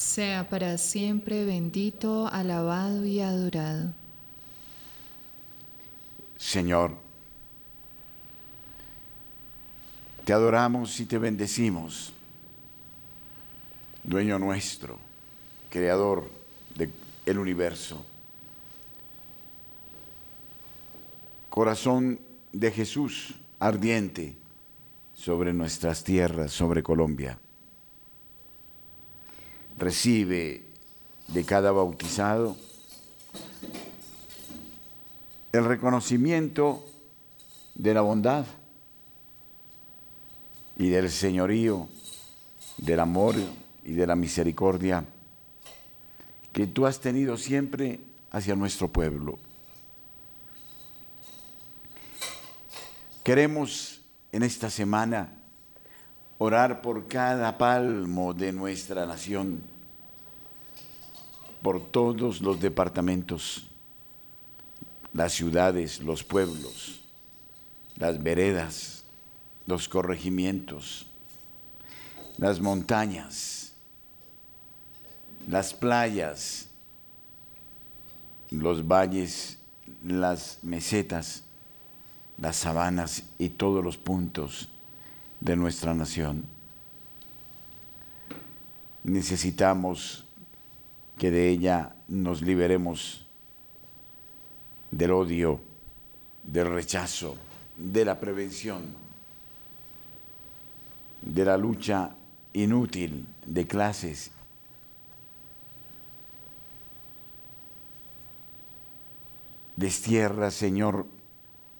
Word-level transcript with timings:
Sea 0.00 0.48
para 0.48 0.78
siempre 0.78 1.44
bendito, 1.44 2.26
alabado 2.26 3.04
y 3.04 3.20
adorado. 3.20 3.92
Señor, 6.38 6.96
te 10.24 10.32
adoramos 10.32 10.98
y 11.00 11.04
te 11.04 11.18
bendecimos, 11.18 12.14
dueño 14.02 14.38
nuestro, 14.38 14.98
creador 15.68 16.30
del 16.76 17.38
universo. 17.38 18.02
Corazón 21.50 22.18
de 22.54 22.70
Jesús 22.70 23.34
ardiente 23.58 24.34
sobre 25.14 25.52
nuestras 25.52 26.02
tierras, 26.02 26.52
sobre 26.52 26.82
Colombia. 26.82 27.38
Recibe 29.80 30.66
de 31.28 31.44
cada 31.46 31.72
bautizado 31.72 32.54
el 35.52 35.64
reconocimiento 35.64 36.84
de 37.76 37.94
la 37.94 38.02
bondad 38.02 38.44
y 40.76 40.90
del 40.90 41.10
señorío, 41.10 41.88
del 42.76 43.00
amor 43.00 43.36
y 43.82 43.92
de 43.92 44.06
la 44.06 44.16
misericordia 44.16 45.06
que 46.52 46.66
tú 46.66 46.84
has 46.84 47.00
tenido 47.00 47.38
siempre 47.38 48.00
hacia 48.32 48.54
nuestro 48.56 48.88
pueblo. 48.88 49.38
Queremos 53.24 54.02
en 54.30 54.42
esta 54.42 54.68
semana 54.68 55.39
orar 56.42 56.80
por 56.80 57.06
cada 57.06 57.58
palmo 57.58 58.32
de 58.32 58.50
nuestra 58.50 59.04
nación, 59.04 59.60
por 61.60 61.84
todos 61.84 62.40
los 62.40 62.58
departamentos, 62.58 63.66
las 65.12 65.34
ciudades, 65.34 66.00
los 66.00 66.24
pueblos, 66.24 67.02
las 67.96 68.22
veredas, 68.22 69.04
los 69.66 69.86
corregimientos, 69.86 71.06
las 72.38 72.58
montañas, 72.58 73.74
las 75.46 75.74
playas, 75.74 76.68
los 78.50 78.88
valles, 78.88 79.58
las 80.02 80.60
mesetas, 80.62 81.42
las 82.38 82.56
sabanas 82.56 83.24
y 83.38 83.50
todos 83.50 83.84
los 83.84 83.98
puntos 83.98 84.70
de 85.40 85.56
nuestra 85.56 85.94
nación. 85.94 86.44
Necesitamos 89.04 90.24
que 91.18 91.30
de 91.30 91.48
ella 91.48 91.94
nos 92.08 92.42
liberemos 92.42 93.26
del 94.90 95.12
odio, 95.12 95.60
del 96.44 96.70
rechazo, 96.70 97.36
de 97.76 98.04
la 98.04 98.20
prevención, 98.20 98.82
de 101.22 101.44
la 101.44 101.56
lucha 101.56 102.10
inútil 102.52 103.26
de 103.46 103.66
clases. 103.66 104.30
Destierra, 109.76 110.50
Señor, 110.50 111.06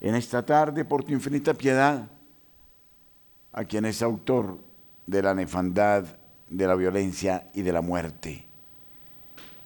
en 0.01 0.15
esta 0.15 0.45
tarde 0.47 0.87
por 0.87 1.05
tu 1.05 1.13
infinita 1.13 1.53
piedad 1.53 2.09
a 3.53 3.65
quien 3.65 3.85
es 3.85 4.03
autor 4.03 4.59
de 5.07 5.23
la 5.23 5.35
nefandad 5.35 6.05
de 6.49 6.67
la 6.67 6.75
violencia 6.75 7.49
y 7.55 7.63
de 7.63 7.73
la 7.73 7.81
muerte, 7.81 8.45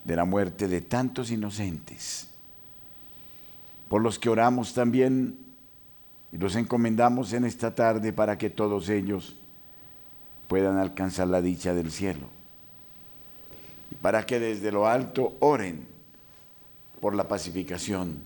de 0.05 0.17
la 0.17 0.25
muerte 0.25 0.69
de 0.69 0.81
tantos 0.81 1.31
inocentes, 1.31 2.29
por 3.89 4.03
los 4.03 4.19
que 4.19 4.29
oramos 4.29 4.75
también 4.75 5.39
y 6.33 6.39
los 6.39 6.57
encomendamos 6.57 7.33
en 7.33 7.45
esta 7.45 7.75
tarde 7.75 8.13
para 8.13 8.37
que 8.37 8.51
todos 8.51 8.89
ellos 8.89 9.37
puedan 10.49 10.79
alcanzar 10.79 11.29
la 11.29 11.41
dicha 11.41 11.75
del 11.75 11.91
cielo, 11.91 12.29
y 13.91 13.95
para 13.97 14.27
que 14.27 14.39
desde 14.39 14.73
lo 14.73 14.87
alto 14.87 15.37
oren 15.41 15.87
por 17.01 17.15
la 17.15 17.29
pacificación 17.29 18.19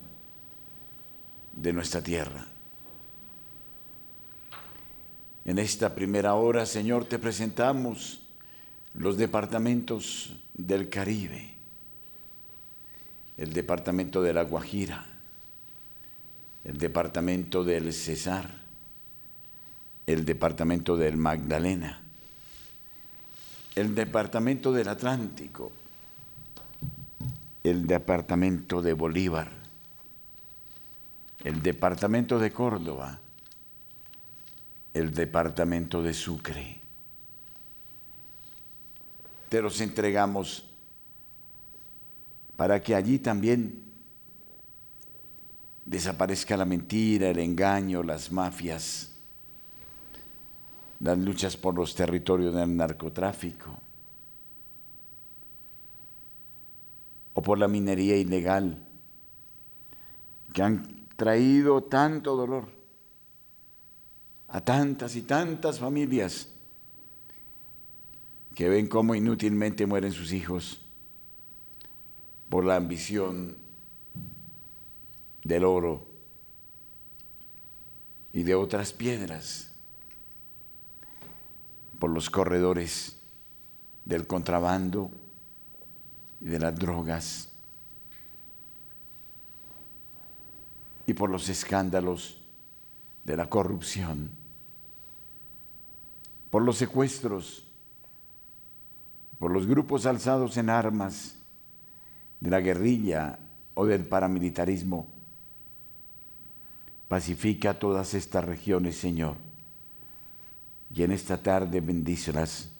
de 1.55 1.73
nuestra 1.73 2.01
tierra. 2.01 2.47
En 5.49 5.59
esta 5.59 5.95
primera 5.95 6.35
hora, 6.35 6.67
Señor, 6.67 7.06
te 7.06 7.19
presentamos 7.19 8.21
los 8.93 9.17
departamentos 9.17 10.37
del 10.53 10.91
Caribe, 10.91 11.55
el 13.39 13.55
departamento 13.55 14.21
de 14.21 14.35
La 14.35 14.43
Guajira, 14.43 15.06
el 16.65 16.77
departamento 16.77 17.65
del 17.65 17.95
Cesar, 17.95 18.50
el 20.06 20.27
departamento 20.27 20.99
del 20.99 21.17
Magdalena, 21.17 22.03
el 23.75 23.95
departamento 23.95 24.71
del 24.71 24.89
Atlántico, 24.89 25.73
el 27.65 27.87
departamento 27.87 28.83
de 28.83 28.93
Bolívar, 28.93 29.49
el 31.43 31.62
departamento 31.62 32.39
de 32.39 32.53
Córdoba, 32.53 33.21
el 34.94 35.12
departamento 35.12 36.02
de 36.02 36.14
Sucre. 36.14 36.81
Te 39.49 39.62
los 39.62 39.81
entregamos 39.81 40.67
para 42.56 42.82
que 42.82 42.94
allí 42.94 43.19
también 43.19 43.82
desaparezca 45.85 46.56
la 46.56 46.64
mentira, 46.64 47.31
el 47.31 47.38
engaño, 47.38 48.02
las 48.02 48.31
mafias, 48.31 49.12
las 51.00 51.17
luchas 51.17 51.56
por 51.56 51.75
los 51.75 51.94
territorios 51.94 52.55
del 52.55 52.76
narcotráfico 52.76 53.79
o 57.35 57.43
por 57.43 57.58
la 57.58 57.69
minería 57.69 58.17
ilegal 58.17 58.85
que 60.52 60.62
han 60.62 61.06
traído 61.17 61.85
tanto 61.85 62.35
dolor 62.37 62.78
a 64.49 64.61
tantas 64.62 65.15
y 65.17 65.23
tantas 65.23 65.79
familias 65.79 66.49
que 68.55 68.69
ven 68.69 68.89
cómo 68.89 69.15
inútilmente 69.15 69.87
mueren 69.87 70.12
sus 70.12 70.33
hijos 70.33 70.81
por 72.49 72.65
la 72.65 72.77
ambición 72.77 73.56
del 75.45 75.65
oro 75.65 76.06
y 78.33 78.43
de 78.43 78.55
otras 78.55 78.93
piedras, 78.93 79.71
por 81.99 82.11
los 82.11 82.31
corredores 82.31 83.17
del 84.05 84.27
contrabando 84.27 85.11
y 86.41 86.47
de 86.47 86.59
las 86.59 86.75
drogas, 86.75 87.50
y 91.06 91.15
por 91.15 91.31
los 91.31 91.49
escándalos 91.49 92.41
de 93.25 93.37
la 93.37 93.49
corrupción, 93.49 94.38
por 96.50 96.62
los 96.62 96.77
secuestros, 96.77 97.65
por 99.39 99.50
los 99.50 99.67
grupos 99.67 100.06
alzados 100.06 100.56
en 100.56 100.71
armas 100.71 101.37
de 102.41 102.50
la 102.50 102.61
guerrilla 102.61 103.39
o 103.75 103.87
del 103.87 104.05
paramilitarismo. 104.05 105.06
Pacifica 107.09 107.79
todas 107.79 108.15
estas 108.15 108.45
regiones, 108.45 108.97
Señor, 108.97 109.37
y 110.95 111.03
en 111.03 111.12
esta 111.12 111.43
tarde 111.43 111.81
bendícelas 111.81 112.71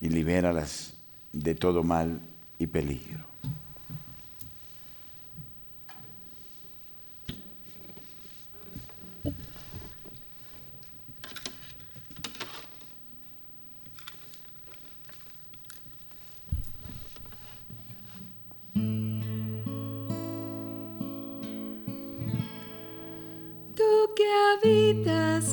y 0.00 0.08
libéralas 0.08 0.94
de 1.32 1.54
todo 1.54 1.82
mal 1.82 2.20
y 2.58 2.66
peligro. 2.66 3.31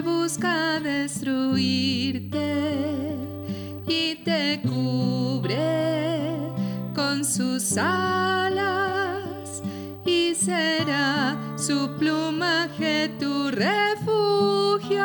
busca 0.00 0.78
destruirte 0.80 2.38
y 3.86 4.14
te 4.24 4.60
cubre 4.62 6.30
con 6.94 7.24
sus 7.24 7.76
alas 7.76 9.62
y 10.06 10.34
será 10.34 11.36
su 11.56 11.90
plumaje 11.98 13.10
tu 13.18 13.50
refugio. 13.50 15.02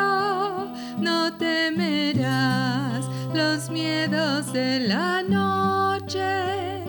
No 0.98 1.36
temerás 1.36 3.04
los 3.34 3.70
miedos 3.70 4.52
de 4.52 4.80
la 4.80 5.22
noche 5.22 6.84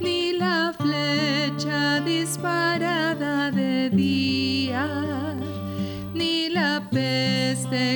ni 0.00 0.32
la 0.34 0.72
flecha 0.78 2.00
disparada 2.00 2.77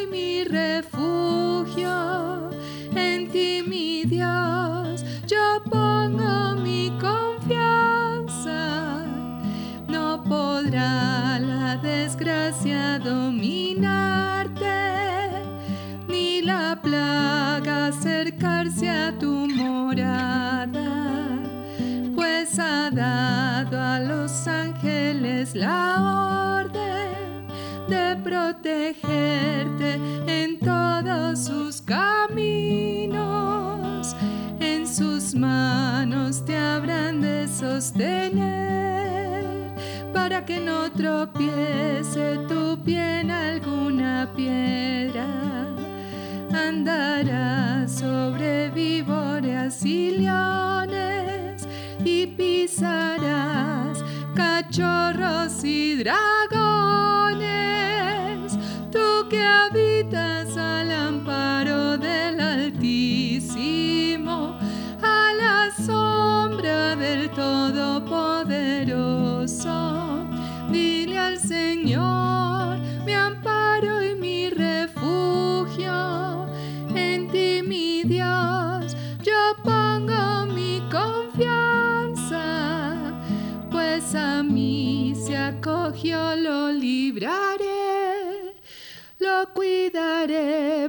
es 25.50 25.56
la 25.56 26.62
orden 26.62 27.46
de 27.88 28.16
protegerte 28.22 29.94
en 30.26 30.58
todos 30.60 31.46
sus 31.46 31.82
caminos. 31.82 33.16
En 34.60 34.86
sus 34.86 35.34
manos 35.34 36.44
te 36.44 36.56
habrán 36.56 37.20
de 37.20 37.48
sostener 37.48 38.94
para 40.12 40.44
que 40.44 40.60
no 40.60 40.92
tropiece 40.92 42.38
tu 42.48 42.78
pie 42.84 43.20
en 43.20 43.30
alguna 43.32 44.28
piedra. 44.36 45.26
Andarás 46.52 47.90
sobre 47.90 48.70
víboras 48.70 49.84
y 49.84 50.10
leones 50.12 51.66
y 52.04 52.26
pisarás 52.26 53.79
cachorros 54.40 55.62
y 55.64 55.96
dragones, 55.96 56.18
tú 58.90 59.28
que 59.28 59.38
habitas 59.38 60.56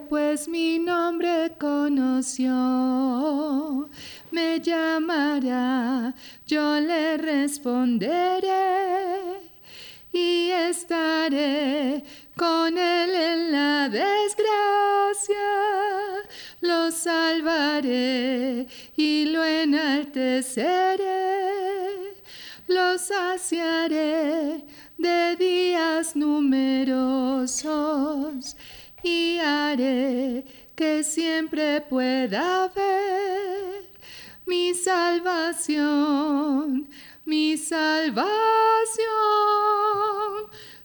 pues 0.10 0.48
mi 0.48 0.80
nombre 0.80 1.52
conoció. 1.60 2.52
Me 4.32 4.60
llamará, 4.60 6.14
yo 6.46 6.80
le 6.80 7.18
responderé 7.18 8.50
y 10.14 10.52
estaré 10.52 12.04
con 12.36 12.78
él 12.78 13.16
en 13.16 13.52
la 13.52 13.90
desgracia. 13.90 15.40
Lo 16.62 16.92
salvaré 16.92 18.68
y 18.96 19.26
lo 19.26 19.44
enalteceré. 19.44 21.42
Lo 22.68 22.98
saciaré 22.98 24.64
de 24.98 25.36
días 25.36 26.16
numerosos 26.16 28.56
y 29.04 29.40
haré 29.40 30.46
que 30.76 31.04
siempre 31.04 31.82
pueda 31.82 32.70
ver 32.70 33.84
mi 34.46 34.74
salvación, 34.74 36.88
mi 37.26 37.58
salvación. 37.58 38.22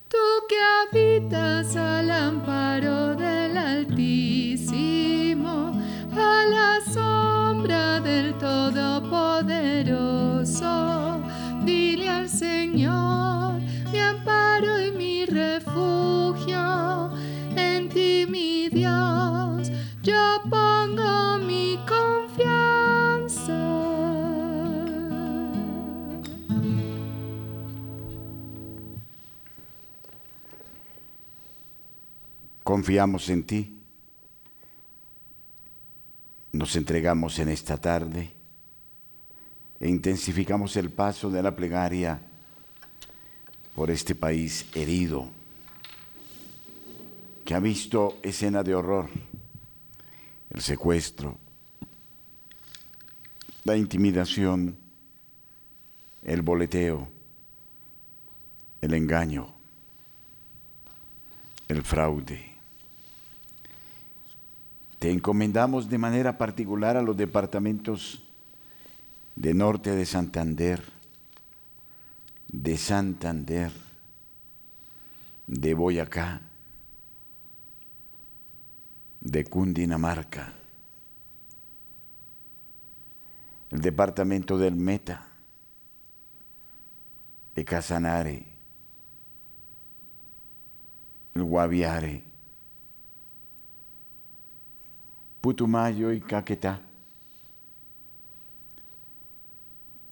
Tú 0.09 0.17
que 0.49 0.57
habitas 0.61 1.77
al 1.77 2.11
amparo 2.11 3.15
del 3.17 3.57
Altísimo, 3.57 5.73
a 6.13 6.45
la 6.49 6.81
sombra 6.93 8.01
del 8.01 8.37
Todopoderoso, 8.39 11.23
dile 11.65 12.09
al 12.09 12.29
Señor, 12.29 13.36
yo 18.81 20.43
pongo 20.51 21.39
mi 21.39 21.79
confianza. 21.87 23.57
Confiamos 32.63 33.29
en 33.31 33.45
ti. 33.45 33.73
Nos 36.53 36.77
entregamos 36.77 37.39
en 37.39 37.49
esta 37.51 37.77
tarde 37.77 38.33
e 39.79 39.89
intensificamos 39.89 40.77
el 40.77 40.91
paso 40.91 41.31
de 41.31 41.43
la 41.43 41.55
plegaria 41.55 42.21
por 43.75 43.91
este 43.91 44.15
país 44.15 44.67
herido, 44.75 45.29
que 47.47 47.55
ha 47.55 47.61
visto 47.61 48.19
escena 48.25 48.65
de 48.65 48.75
horror, 48.75 49.09
el 50.51 50.61
secuestro, 50.61 51.39
la 53.63 53.77
intimidación, 53.77 54.77
el 56.25 56.43
boleteo, 56.43 57.09
el 58.83 58.95
engaño, 58.95 59.55
el 61.69 61.85
fraude. 61.85 62.57
Te 64.99 65.13
encomendamos 65.13 65.89
de 65.89 65.99
manera 65.99 66.39
particular 66.39 66.97
a 66.97 67.03
los 67.03 67.17
departamentos 67.17 68.25
de 69.37 69.55
Norte 69.55 69.95
de 69.95 70.05
Santander, 70.05 70.83
de 72.49 72.77
Santander, 72.77 73.71
de 75.47 75.75
Boyacá, 75.75 76.41
de 79.27 79.45
Cundinamarca, 79.45 80.53
el 83.71 83.81
departamento 83.81 84.57
del 84.57 84.77
Meta, 84.77 85.27
de 87.53 87.65
Casanare, 87.65 88.47
el 91.35 91.43
Guaviare, 91.43 92.23
Putumayo 95.41 96.13
y 96.13 96.21
Caquetá. 96.21 96.81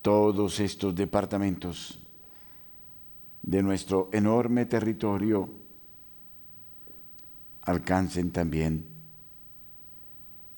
Todos 0.02 0.58
estos 0.58 0.92
departamentos 0.92 2.00
de 3.42 3.62
nuestro 3.62 4.10
enorme 4.12 4.66
territorio 4.66 5.48
alcancen 7.62 8.32
también 8.32 8.93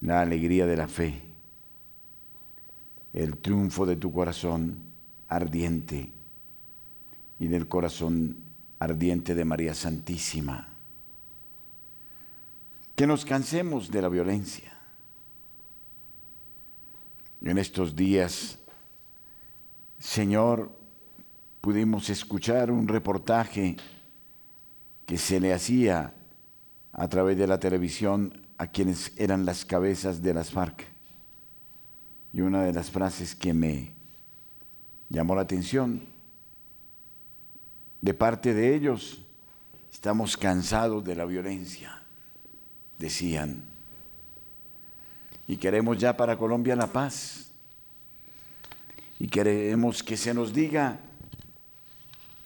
la 0.06 0.20
alegría 0.20 0.66
de 0.66 0.76
la 0.76 0.86
fe, 0.86 1.20
el 3.12 3.38
triunfo 3.38 3.84
de 3.84 3.96
tu 3.96 4.12
corazón 4.12 4.78
ardiente 5.26 6.12
y 7.40 7.48
del 7.48 7.66
corazón 7.66 8.36
ardiente 8.78 9.34
de 9.34 9.44
María 9.44 9.74
Santísima. 9.74 10.68
Que 12.94 13.08
nos 13.08 13.24
cansemos 13.24 13.90
de 13.90 14.00
la 14.00 14.08
violencia. 14.08 14.72
En 17.42 17.58
estos 17.58 17.96
días, 17.96 18.60
Señor, 19.98 20.70
pudimos 21.60 22.10
escuchar 22.10 22.70
un 22.70 22.86
reportaje 22.86 23.76
que 25.04 25.18
se 25.18 25.40
le 25.40 25.52
hacía 25.52 26.14
a 26.92 27.08
través 27.08 27.36
de 27.36 27.48
la 27.48 27.58
televisión 27.58 28.45
a 28.58 28.66
quienes 28.66 29.12
eran 29.16 29.44
las 29.44 29.64
cabezas 29.64 30.22
de 30.22 30.34
las 30.34 30.50
FARC. 30.50 30.84
Y 32.32 32.40
una 32.40 32.62
de 32.64 32.72
las 32.72 32.90
frases 32.90 33.34
que 33.34 33.54
me 33.54 33.92
llamó 35.08 35.34
la 35.34 35.42
atención 35.42 36.02
de 38.00 38.14
parte 38.14 38.54
de 38.54 38.74
ellos, 38.74 39.22
estamos 39.92 40.36
cansados 40.36 41.04
de 41.04 41.16
la 41.16 41.24
violencia, 41.24 42.02
decían, 42.98 43.64
y 45.48 45.56
queremos 45.56 45.98
ya 45.98 46.16
para 46.16 46.36
Colombia 46.36 46.76
la 46.76 46.92
paz, 46.92 47.50
y 49.18 49.28
queremos 49.28 50.02
que 50.02 50.16
se 50.16 50.34
nos 50.34 50.52
diga 50.52 51.00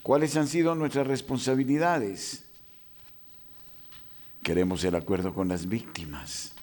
cuáles 0.03 0.37
han 0.37 0.47
sido 0.47 0.73
nuestras 0.73 1.05
responsabilidades. 1.05 2.45
Queremos 4.43 4.83
el 4.83 4.95
acuerdo 4.95 5.33
con 5.33 5.47
las 5.47 5.67
víctimas 5.67 6.53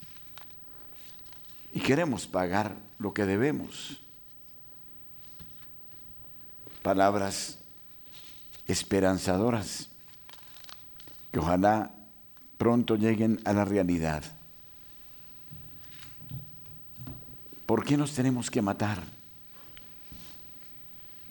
y 1.72 1.80
queremos 1.80 2.26
pagar 2.26 2.76
lo 2.98 3.14
que 3.14 3.24
debemos. 3.24 4.00
Palabras 6.82 7.58
esperanzadoras 8.66 9.88
que 11.30 11.38
ojalá 11.38 11.92
pronto 12.56 12.96
lleguen 12.96 13.40
a 13.44 13.52
la 13.52 13.64
realidad. 13.64 14.24
¿Por 17.64 17.84
qué 17.84 17.96
nos 17.96 18.14
tenemos 18.14 18.50
que 18.50 18.62
matar? 18.62 19.02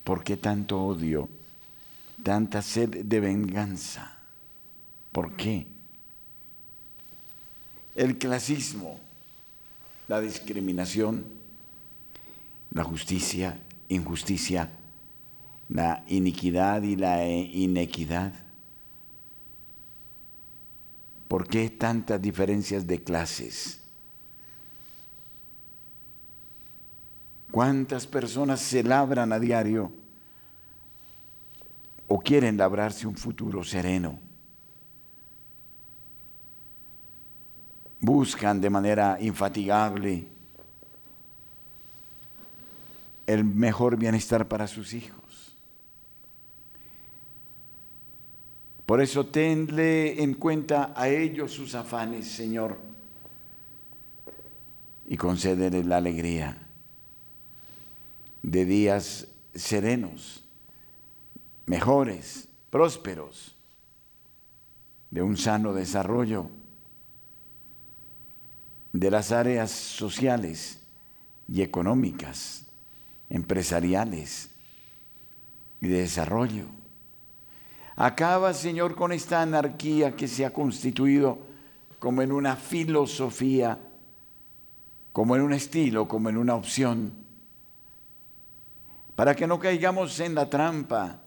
¿Por 0.03 0.23
qué 0.23 0.37
tanto 0.37 0.81
odio? 0.81 1.27
Tanta 2.23 2.61
sed 2.61 3.03
de 3.03 3.19
venganza. 3.19 4.17
¿Por 5.11 5.35
qué? 5.35 5.76
El 7.97 8.17
clasismo, 8.17 8.97
la 10.07 10.21
discriminación, 10.21 11.25
la 12.71 12.85
justicia, 12.85 13.59
injusticia, 13.89 14.69
la 15.67 16.05
iniquidad 16.07 16.81
y 16.83 16.95
la 16.95 17.27
inequidad. 17.27 18.31
¿Por 21.27 21.49
qué 21.49 21.69
tantas 21.69 22.21
diferencias 22.21 22.87
de 22.87 23.03
clases? 23.03 23.81
¿Cuántas 27.51 28.07
personas 28.07 28.61
se 28.61 28.81
labran 28.83 29.33
a 29.33 29.39
diario 29.39 29.91
o 32.07 32.19
quieren 32.19 32.57
labrarse 32.57 33.05
un 33.05 33.15
futuro 33.15 33.63
sereno. 33.63 34.19
Buscan 37.99 38.61
de 38.61 38.69
manera 38.69 39.17
infatigable 39.19 40.27
el 43.25 43.43
mejor 43.43 43.97
bienestar 43.97 44.47
para 44.47 44.67
sus 44.67 44.93
hijos. 44.93 45.55
Por 48.85 49.01
eso 49.01 49.25
tenle 49.25 50.23
en 50.23 50.33
cuenta 50.33 50.93
a 50.95 51.09
ellos 51.09 51.51
sus 51.51 51.75
afanes, 51.75 52.25
Señor, 52.25 52.77
y 55.05 55.17
concédeles 55.17 55.85
la 55.85 55.97
alegría 55.97 56.57
de 58.43 58.63
días 58.63 59.27
serenos, 59.53 60.45
mejores, 61.65 62.47
prósperos, 62.69 63.55
de 65.11 65.21
un 65.21 65.35
sano 65.35 65.73
desarrollo 65.73 66.49
de 68.99 69.11
las 69.11 69.31
áreas 69.31 69.69
sociales 69.69 70.79
y 71.47 71.61
económicas, 71.61 72.65
empresariales 73.29 74.49
y 75.81 75.87
de 75.87 75.99
desarrollo. 75.99 76.65
Acaba, 77.95 78.53
Señor, 78.53 78.95
con 78.95 79.11
esta 79.11 79.41
anarquía 79.41 80.15
que 80.15 80.27
se 80.27 80.45
ha 80.45 80.51
constituido 80.51 81.37
como 81.99 82.23
en 82.23 82.31
una 82.31 82.55
filosofía, 82.55 83.77
como 85.13 85.35
en 85.35 85.43
un 85.43 85.53
estilo, 85.53 86.07
como 86.07 86.29
en 86.29 86.37
una 86.37 86.55
opción, 86.55 87.13
para 89.15 89.35
que 89.35 89.45
no 89.45 89.59
caigamos 89.59 90.19
en 90.19 90.33
la 90.33 90.49
trampa 90.49 91.21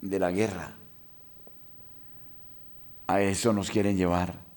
de 0.00 0.18
la 0.18 0.32
guerra. 0.32 0.74
A 3.06 3.20
eso 3.20 3.52
nos 3.52 3.70
quieren 3.70 3.96
llevar, 3.96 4.51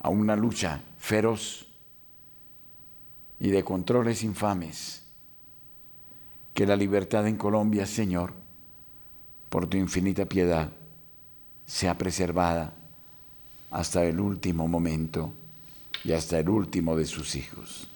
a 0.00 0.08
una 0.08 0.36
lucha 0.36 0.82
feroz 0.98 1.66
y 3.38 3.50
de 3.50 3.62
controles 3.62 4.22
infames. 4.22 5.04
Que 6.54 6.66
la 6.66 6.76
libertad 6.76 7.26
en 7.26 7.36
Colombia, 7.36 7.86
Señor, 7.86 8.34
por 9.48 9.66
tu 9.66 9.76
infinita 9.76 10.26
piedad, 10.26 10.70
sea 11.64 11.96
preservada 11.96 12.74
hasta 13.70 14.04
el 14.04 14.20
último 14.20 14.66
momento 14.66 15.32
y 16.04 16.12
hasta 16.12 16.38
el 16.38 16.48
último 16.48 16.96
de 16.96 17.06
sus 17.06 17.36
hijos. 17.36 17.86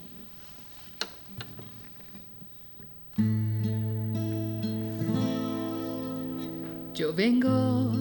Yo 6.95 7.13
vengo 7.13 7.93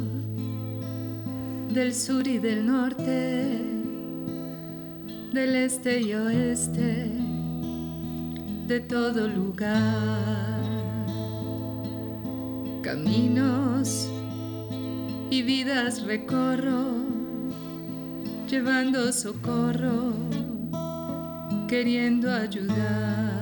del 1.74 1.96
sur 1.96 2.28
y 2.28 2.38
del 2.38 2.66
norte, 2.66 3.83
del 5.34 5.56
este 5.56 6.00
y 6.00 6.14
oeste, 6.14 7.10
de 8.68 8.80
todo 8.82 9.28
lugar. 9.28 10.62
Caminos 12.84 14.12
y 15.32 15.42
vidas 15.42 16.04
recorro, 16.04 16.86
llevando 18.48 19.12
socorro, 19.12 20.14
queriendo 21.68 22.32
ayudar. 22.32 23.42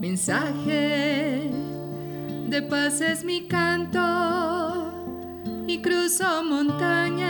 Mensaje 0.00 1.50
de 2.48 2.62
paz 2.62 3.00
es 3.00 3.22
mi 3.22 3.46
canto 3.46 4.92
y 5.68 5.80
cruzo 5.80 6.42
montañas 6.42 7.27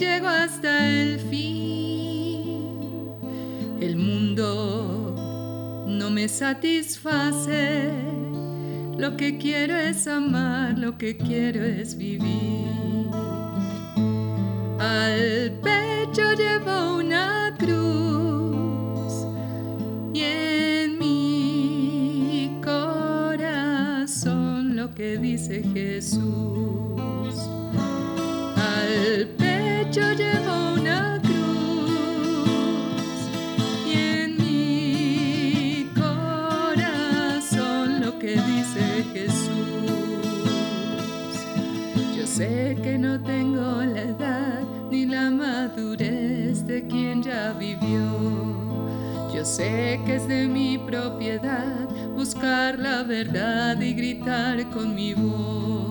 llego 0.00 0.26
hasta 0.28 0.88
el 0.88 1.20
fin. 1.20 2.48
El 3.80 3.96
mundo 3.96 5.14
no 5.86 6.10
me 6.10 6.28
satisface, 6.28 7.90
lo 8.96 9.16
que 9.16 9.36
quiero 9.36 9.76
es 9.76 10.06
amar, 10.06 10.78
lo 10.78 10.96
que 10.96 11.18
quiero 11.18 11.62
es 11.62 11.96
vivir. 11.96 13.10
Al 14.78 15.52
pecho 15.62 16.32
llevo 16.32 16.96
una 16.96 17.54
cruz 17.58 19.26
y 20.14 20.22
en 20.22 20.98
mi 20.98 22.58
corazón 22.64 24.76
lo 24.76 24.90
que 24.94 25.18
dice 25.18 25.62
Jesús. 25.74 26.20
Al 28.56 29.28
pecho 29.90 30.12
llevo 30.12 30.74
una 30.74 31.18
cruz 31.20 32.46
y 33.86 33.92
en 33.92 34.36
mi 34.36 35.90
corazón 35.96 38.00
lo 38.00 38.16
que 38.18 38.36
dice 38.36 39.04
Jesús. 39.12 39.50
Yo 42.16 42.24
sé 42.24 42.78
que 42.82 42.96
no 42.98 43.20
tengo 43.20 43.82
la 43.82 44.02
edad 44.02 44.62
ni 44.90 45.06
la 45.06 45.30
madurez 45.30 46.64
de 46.66 46.86
quien 46.86 47.22
ya 47.22 47.52
vivió. 47.52 48.06
Yo 49.34 49.44
sé 49.44 50.00
que 50.06 50.16
es 50.16 50.26
de 50.28 50.46
mi 50.46 50.78
propiedad 50.78 51.88
buscar 52.14 52.78
la 52.78 53.02
verdad 53.02 53.80
y 53.80 53.92
gritar 53.94 54.70
con 54.70 54.94
mi 54.94 55.14
voz. 55.14 55.89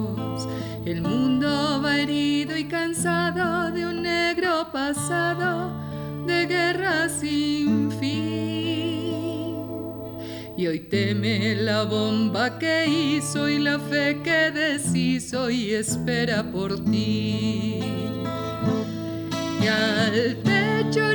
El 0.89 1.04
mundo 1.04 1.80
va 1.86 1.99
herido 1.99 2.58
y 2.58 2.63
cansado 2.63 3.69
de 3.69 3.86
un 3.86 4.02
negro 4.02 4.71
pasado 4.73 5.71
de 6.25 6.47
guerra 6.47 7.08
sin 7.08 7.91
fin. 7.91 9.13
Y 10.58 10.65
hoy 10.65 10.80
teme 10.80 11.54
la 11.58 11.84
bomba 11.84 12.58
que 12.58 12.88
hizo 12.88 13.47
y 13.47 13.60
la 13.60 13.78
fe 13.78 14.19
que 14.23 14.49
deshizo 14.49 15.52
y 15.52 15.75
espera 15.75 16.52
por 16.52 16.84
ti. 16.84 17.82
Y 19.62 19.67
al 19.67 20.38
pecho 20.38 21.13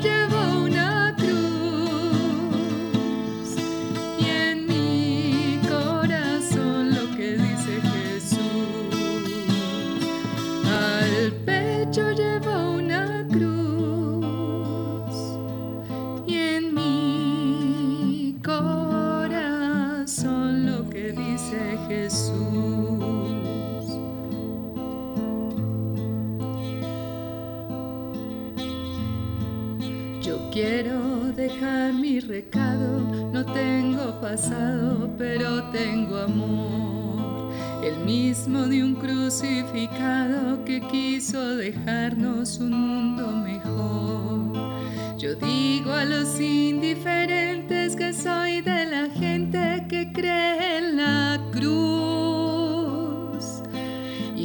quiero 30.54 31.32
dejar 31.32 31.92
mi 31.92 32.20
recado, 32.20 33.00
no 33.32 33.44
tengo 33.44 34.20
pasado, 34.20 35.10
pero 35.18 35.64
tengo 35.72 36.16
amor. 36.16 37.52
El 37.82 37.96
mismo 38.04 38.60
de 38.60 38.84
un 38.84 38.94
crucificado 38.94 40.64
que 40.64 40.80
quiso 40.82 41.56
dejarnos 41.56 42.58
un 42.58 42.70
mundo 42.70 43.32
mejor. 43.32 45.18
Yo 45.18 45.34
digo 45.34 45.92
a 45.92 46.04
los 46.04 46.38
indiferentes 46.40 47.96
que 47.96 48.12
soy 48.12 48.60
de 48.60 48.86
la 48.86 49.10
gente 49.10 49.84
que 49.88 50.12
cree 50.12 50.63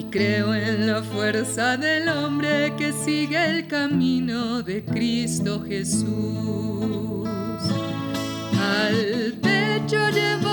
creo 0.09 0.55
en 0.55 0.87
la 0.87 1.03
fuerza 1.03 1.77
del 1.77 2.09
hombre 2.09 2.73
que 2.77 2.91
sigue 2.91 3.43
el 3.49 3.67
camino 3.67 4.61
de 4.63 4.83
Cristo 4.83 5.63
Jesús. 5.67 7.27
Al 8.59 9.33
pecho 9.41 10.09
llevo 10.09 10.48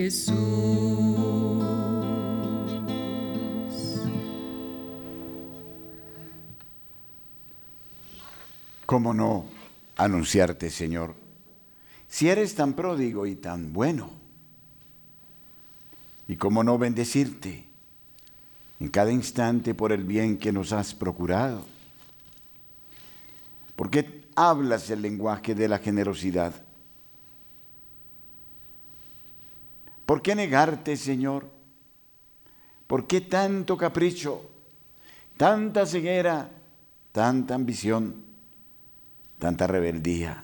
Jesús. 0.00 0.34
¿Cómo 8.86 9.12
no 9.12 9.44
anunciarte, 9.98 10.70
Señor? 10.70 11.14
Si 12.08 12.30
eres 12.30 12.54
tan 12.54 12.72
pródigo 12.72 13.26
y 13.26 13.36
tan 13.36 13.74
bueno, 13.74 14.10
¿y 16.26 16.36
cómo 16.36 16.64
no 16.64 16.78
bendecirte 16.78 17.66
en 18.80 18.88
cada 18.88 19.12
instante 19.12 19.74
por 19.74 19.92
el 19.92 20.04
bien 20.04 20.38
que 20.38 20.50
nos 20.50 20.72
has 20.72 20.94
procurado? 20.94 21.66
¿Por 23.76 23.90
qué 23.90 24.24
hablas 24.34 24.88
el 24.88 25.02
lenguaje 25.02 25.54
de 25.54 25.68
la 25.68 25.78
generosidad? 25.78 26.69
¿Por 30.10 30.22
qué 30.22 30.34
negarte, 30.34 30.96
Señor? 30.96 31.48
¿Por 32.88 33.06
qué 33.06 33.20
tanto 33.20 33.76
capricho, 33.76 34.50
tanta 35.36 35.86
ceguera, 35.86 36.50
tanta 37.12 37.54
ambición, 37.54 38.24
tanta 39.38 39.68
rebeldía? 39.68 40.42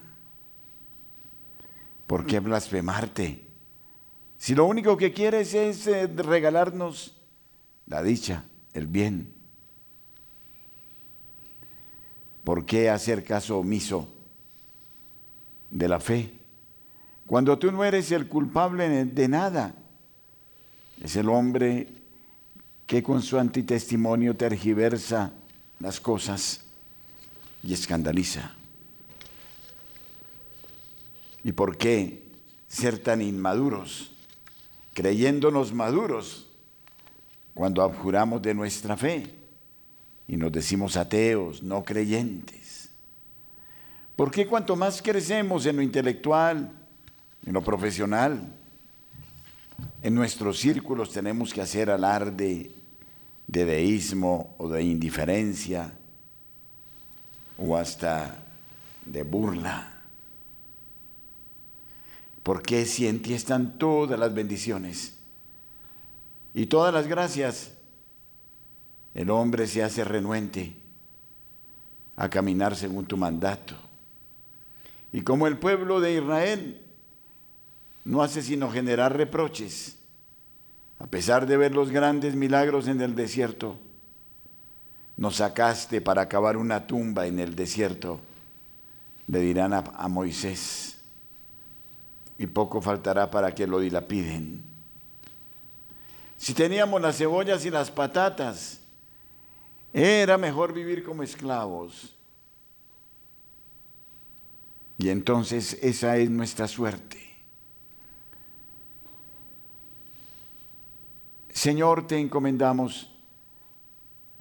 ¿Por 2.06 2.26
qué 2.26 2.38
blasfemarte? 2.38 3.44
Si 4.38 4.54
lo 4.54 4.66
único 4.66 4.96
que 4.96 5.12
quieres 5.12 5.52
es 5.52 5.88
eh, 5.88 6.06
regalarnos 6.06 7.20
la 7.86 8.04
dicha, 8.04 8.44
el 8.72 8.86
bien. 8.86 9.34
¿Por 12.44 12.64
qué 12.64 12.88
hacer 12.88 13.24
caso 13.24 13.58
omiso 13.58 14.08
de 15.72 15.88
la 15.88 15.98
fe? 15.98 16.45
Cuando 17.26 17.58
tú 17.58 17.72
no 17.72 17.84
eres 17.84 18.12
el 18.12 18.28
culpable 18.28 19.04
de 19.04 19.28
nada, 19.28 19.74
es 21.00 21.16
el 21.16 21.28
hombre 21.28 21.88
que 22.86 23.02
con 23.02 23.20
su 23.20 23.38
antitestimonio 23.38 24.36
tergiversa 24.36 25.32
las 25.80 26.00
cosas 26.00 26.64
y 27.62 27.72
escandaliza. 27.72 28.52
¿Y 31.42 31.52
por 31.52 31.76
qué 31.76 32.24
ser 32.68 32.98
tan 32.98 33.22
inmaduros, 33.22 34.12
creyéndonos 34.94 35.72
maduros 35.72 36.48
cuando 37.54 37.82
abjuramos 37.82 38.42
de 38.42 38.54
nuestra 38.54 38.96
fe 38.96 39.34
y 40.28 40.36
nos 40.36 40.52
decimos 40.52 40.96
ateos, 40.96 41.62
no 41.62 41.82
creyentes? 41.84 42.90
¿Por 44.14 44.30
qué 44.30 44.46
cuanto 44.46 44.76
más 44.76 45.02
crecemos 45.02 45.66
en 45.66 45.76
lo 45.76 45.82
intelectual, 45.82 46.85
en 47.46 47.52
lo 47.52 47.62
profesional, 47.62 48.52
en 50.02 50.14
nuestros 50.14 50.58
círculos 50.58 51.12
tenemos 51.12 51.54
que 51.54 51.62
hacer 51.62 51.90
alarde 51.90 52.72
de 53.46 53.64
deísmo 53.64 54.54
o 54.58 54.68
de 54.68 54.82
indiferencia 54.82 55.92
o 57.56 57.76
hasta 57.76 58.42
de 59.04 59.22
burla? 59.22 59.92
Porque 62.42 62.84
si 62.84 63.06
en 63.06 63.22
ti 63.22 63.34
están 63.34 63.78
todas 63.78 64.18
las 64.18 64.34
bendiciones 64.34 65.14
y 66.54 66.66
todas 66.66 66.92
las 66.92 67.06
gracias, 67.06 67.72
el 69.14 69.30
hombre 69.30 69.66
se 69.66 69.82
hace 69.82 70.04
renuente 70.04 70.76
a 72.16 72.28
caminar 72.28 72.76
según 72.76 73.06
tu 73.06 73.16
mandato. 73.16 73.74
Y 75.12 75.22
como 75.22 75.46
el 75.46 75.58
pueblo 75.58 76.00
de 76.00 76.14
Israel 76.14 76.85
no 78.06 78.22
hace 78.22 78.40
sino 78.40 78.70
generar 78.70 79.16
reproches, 79.16 79.96
a 81.00 81.08
pesar 81.08 81.44
de 81.46 81.56
ver 81.56 81.74
los 81.74 81.90
grandes 81.90 82.36
milagros 82.36 82.86
en 82.86 83.00
el 83.00 83.16
desierto, 83.16 83.76
nos 85.16 85.36
sacaste 85.36 86.00
para 86.00 86.22
acabar 86.22 86.56
una 86.56 86.86
tumba 86.86 87.26
en 87.26 87.40
el 87.40 87.56
desierto, 87.56 88.20
le 89.26 89.40
dirán 89.40 89.72
a, 89.72 89.78
a 89.78 90.06
Moisés 90.06 90.98
y 92.38 92.46
poco 92.46 92.80
faltará 92.80 93.28
para 93.28 93.52
que 93.52 93.66
lo 93.66 93.80
dilapiden. 93.80 94.62
Si 96.36 96.54
teníamos 96.54 97.02
las 97.02 97.18
cebollas 97.18 97.64
y 97.64 97.70
las 97.70 97.90
patatas, 97.90 98.78
era 99.92 100.38
mejor 100.38 100.72
vivir 100.72 101.02
como 101.02 101.24
esclavos. 101.24 102.14
Y 104.96 105.08
entonces 105.08 105.76
esa 105.82 106.16
es 106.18 106.30
nuestra 106.30 106.68
suerte. 106.68 107.25
Señor, 111.66 112.06
te 112.06 112.16
encomendamos 112.16 113.10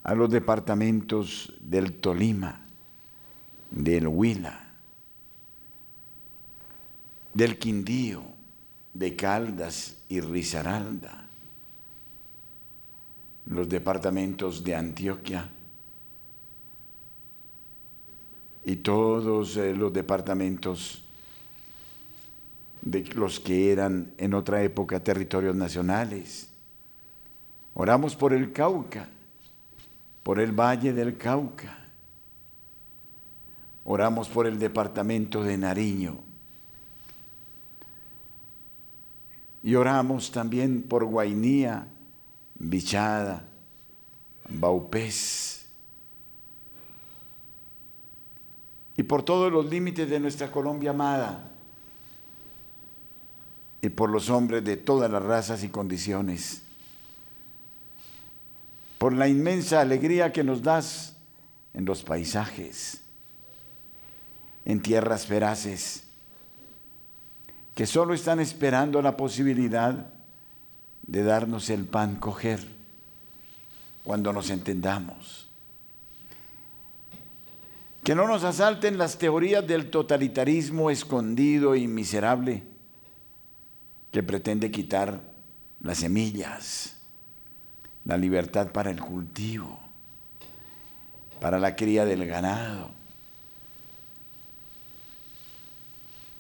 a 0.03 0.13
los 0.13 0.29
departamentos 0.29 1.53
del 1.59 1.93
Tolima, 1.93 2.61
del 3.71 4.07
Huila, 4.07 4.75
del 7.33 7.57
Quindío, 7.57 8.21
de 8.93 9.15
Caldas 9.15 10.03
y 10.07 10.19
Risaralda, 10.19 11.25
los 13.47 13.67
departamentos 13.69 14.63
de 14.63 14.75
Antioquia 14.75 15.49
y 18.65 18.75
todos 18.75 19.57
eh, 19.57 19.73
los 19.73 19.91
departamentos 19.91 21.03
de 22.83 23.03
los 23.15 23.39
que 23.39 23.71
eran 23.71 24.11
en 24.19 24.35
otra 24.35 24.61
época 24.61 25.03
territorios 25.03 25.55
nacionales. 25.55 26.51
Oramos 27.75 28.15
por 28.15 28.33
el 28.33 28.51
Cauca, 28.51 29.07
por 30.23 30.39
el 30.39 30.51
Valle 30.51 30.91
del 30.91 31.17
Cauca. 31.17 31.77
Oramos 33.83 34.27
por 34.27 34.47
el 34.47 34.57
departamento 34.57 35.43
de 35.43 35.57
Nariño 35.57 36.25
Y 39.65 39.73
oramos 39.73 40.29
también 40.29 40.83
por 40.83 41.05
Guainía, 41.05 41.87
Bichada, 42.53 43.43
Baupés. 44.47 45.65
Y 48.95 49.01
por 49.01 49.23
todos 49.23 49.51
los 49.51 49.65
límites 49.65 50.07
de 50.07 50.19
nuestra 50.19 50.51
Colombia 50.51 50.91
amada. 50.91 51.49
Y 53.81 53.89
por 53.89 54.11
los 54.11 54.29
hombres 54.29 54.63
de 54.63 54.77
todas 54.77 55.09
las 55.09 55.23
razas 55.23 55.63
y 55.63 55.69
condiciones. 55.69 56.64
Por 59.05 59.13
la 59.13 59.27
inmensa 59.27 59.81
alegría 59.81 60.33
que 60.33 60.43
nos 60.43 60.63
das 60.63 61.13
en 61.75 61.85
los 61.85 62.01
paisajes, 62.01 63.01
en 64.65 64.81
tierras 64.81 65.27
feraces 65.27 66.05
que 67.75 67.85
solo 67.85 68.15
están 68.15 68.39
esperando 68.39 69.03
la 69.03 69.15
posibilidad 69.15 70.07
de 71.03 71.21
darnos 71.21 71.69
el 71.69 71.85
pan 71.85 72.15
coger 72.15 72.65
cuando 74.03 74.33
nos 74.33 74.49
entendamos. 74.49 75.51
Que 78.03 78.15
no 78.15 78.25
nos 78.25 78.43
asalten 78.43 78.97
las 78.97 79.19
teorías 79.19 79.67
del 79.67 79.91
totalitarismo 79.91 80.89
escondido 80.89 81.75
y 81.75 81.85
miserable 81.85 82.63
que 84.11 84.23
pretende 84.23 84.71
quitar 84.71 85.21
las 85.79 85.99
semillas, 85.99 86.95
la 88.05 88.17
libertad 88.17 88.71
para 88.71 88.91
el 88.91 89.01
cultivo, 89.01 89.79
para 91.41 91.59
la 91.59 91.75
cría 91.75 92.05
del 92.05 92.25
ganado 92.25 92.95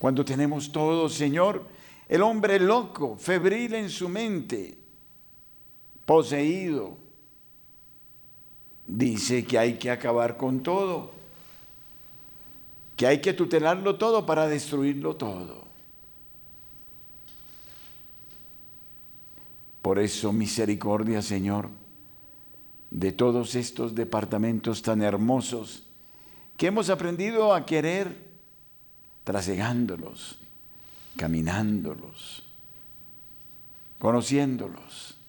Cuando 0.05 0.23
tenemos 0.23 0.71
todo, 0.71 1.09
Señor, 1.09 1.65
el 2.07 2.21
hombre 2.21 2.59
loco, 2.59 3.15
febril 3.17 3.73
en 3.73 3.89
su 3.89 4.07
mente, 4.07 4.77
poseído, 6.05 6.95
dice 8.85 9.43
que 9.45 9.57
hay 9.57 9.79
que 9.79 9.89
acabar 9.89 10.37
con 10.37 10.61
todo, 10.61 11.11
que 12.95 13.07
hay 13.07 13.19
que 13.19 13.33
tutelarlo 13.33 13.95
todo 13.95 14.27
para 14.27 14.47
destruirlo 14.47 15.15
todo. 15.15 15.64
Por 19.85 19.99
eso, 19.99 20.33
misericordia, 20.33 21.21
Señor, 21.21 21.69
de 22.89 23.11
todos 23.11 23.53
estos 23.53 23.93
departamentos 23.93 24.81
tan 24.81 25.03
hermosos 25.03 25.83
que 26.57 26.65
hemos 26.65 26.89
aprendido 26.89 27.53
a 27.53 27.67
querer 27.67 28.17
trasegándolos, 29.23 30.39
caminándolos, 31.17 32.41
conociéndolos, 33.99 35.19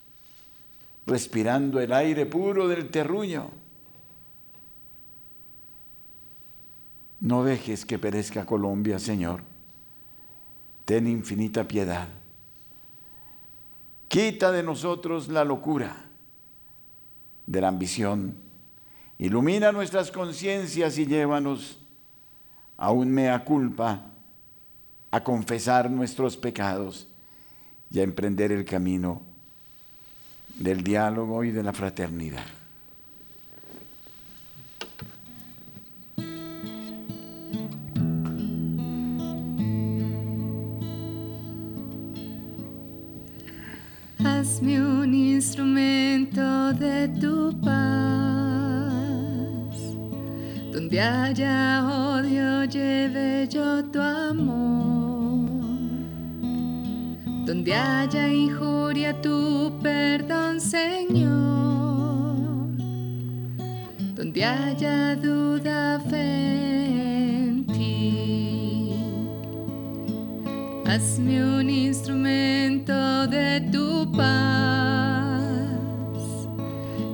respirando 1.07 1.79
el 1.79 1.93
aire 1.93 2.25
puro 2.25 2.67
del 2.67 2.89
terruño. 2.89 3.51
No 7.21 7.45
dejes 7.45 7.85
que 7.85 7.99
perezca 7.99 8.47
Colombia, 8.47 8.99
Señor. 8.99 9.43
Ten 10.87 11.07
infinita 11.07 11.69
piedad. 11.69 12.09
Quita 14.09 14.53
de 14.53 14.63
nosotros 14.63 15.29
la 15.29 15.45
locura 15.45 16.05
de 17.47 17.61
la 17.61 17.69
ambición. 17.69 18.37
Ilumina 19.19 19.73
nuestras 19.73 20.11
conciencias 20.11 20.99
y 20.99 21.07
llévanos 21.07 21.79
a 22.77 22.91
un 22.91 23.11
mea 23.11 23.45
culpa, 23.45 24.03
a 25.11 25.25
confesar 25.25 25.91
nuestros 25.91 26.37
pecados 26.37 27.09
y 27.91 28.01
a 28.01 28.03
emprender 28.03 28.53
el 28.53 28.65
camino 28.65 29.23
del 30.59 30.83
diálogo 30.83 31.45
y 31.45 31.51
de 31.51 31.63
la 31.63 31.73
fraternidad. 31.73 32.45
Instrumento 45.47 46.73
de 46.73 47.07
tu 47.21 47.55
paz. 47.61 47.77
Donde 50.73 51.01
haya 51.01 51.85
odio, 51.87 52.65
lleve 52.65 53.47
yo 53.49 53.85
tu 53.85 54.01
amor. 54.01 55.49
Donde 57.47 57.73
haya 57.73 58.27
injuria, 58.27 59.13
tu 59.23 59.73
perdón, 59.81 60.61
Señor. 60.61 61.27
Donde 64.17 64.45
haya 64.45 65.15
duda, 65.15 66.01
fe. 66.11 66.67
Hazme 70.97 71.45
un 71.45 71.69
instrumento 71.69 73.27
de 73.27 73.61
tu 73.71 74.11
paz, 74.13 75.16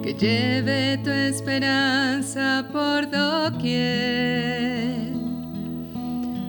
que 0.03 0.15
lleve 0.15 0.99
tu 1.05 1.11
esperanza 1.11 2.65
por 2.73 3.09
doquier. 3.11 4.33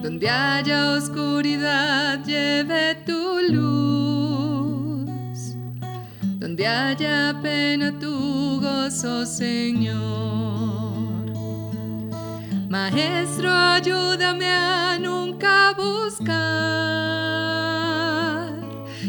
Donde 0.02 0.30
haya 0.30 0.92
oscuridad, 0.92 2.24
lleve 2.26 2.96
tu 3.06 3.40
luz. 3.50 5.06
Donde 6.40 6.68
haya 6.68 7.40
pena, 7.42 7.94
tu 8.00 8.60
gozo, 8.60 9.26
Señor. 9.26 10.04
Maestro, 12.70 13.52
ayúdame 13.52 14.48
a 14.48 14.98
nunca 15.00 15.74
buscar, 15.78 16.34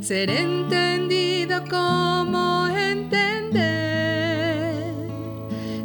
ser 0.00 0.30
entendido 0.30 1.62
como 1.70 2.68
entender, 2.68 3.62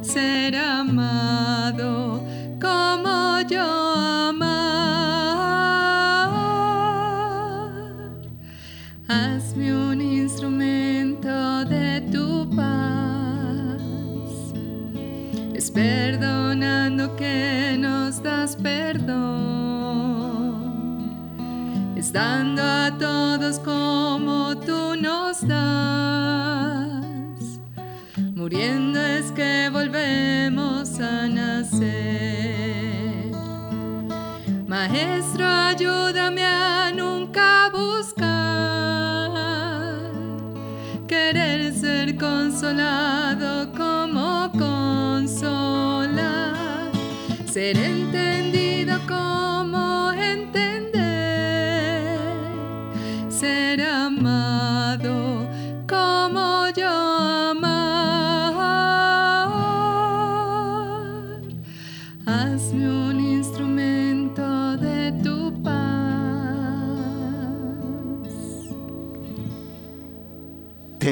ser 0.01 0.55
amado 0.55 2.21
como 2.61 3.41
yo 3.49 3.63
amar. 3.63 4.67
Hazme 9.07 9.73
un 9.73 10.01
instrumento 10.01 11.63
de 11.65 12.01
tu 12.11 12.49
paz. 12.55 13.81
Es 15.55 15.71
perdonando 15.71 17.15
que 17.15 17.66
perdón. 22.07 22.07
Es 22.07 22.13
dando 22.13 22.61
a 22.61 22.97
todos 22.97 23.59
como 23.59 24.55
tú 24.57 24.95
nos 24.95 25.45
das. 25.45 27.59
Muriendo 28.33 28.97
es 28.99 29.31
que 29.31 29.69
volvemos 29.71 30.99
a 30.99 31.27
nacer. 31.27 31.87
Maestro, 34.67 35.45
ayúdame 35.45 36.43
a 36.45 36.91
nunca 36.95 37.69
buscar, 37.71 39.31
querer 41.07 41.73
ser 41.73 42.17
consolado 42.17 43.71
como 43.73 44.49
consolar, 44.51 46.55
ser 47.45 47.77
entendido 47.77 48.99
como 49.07 49.46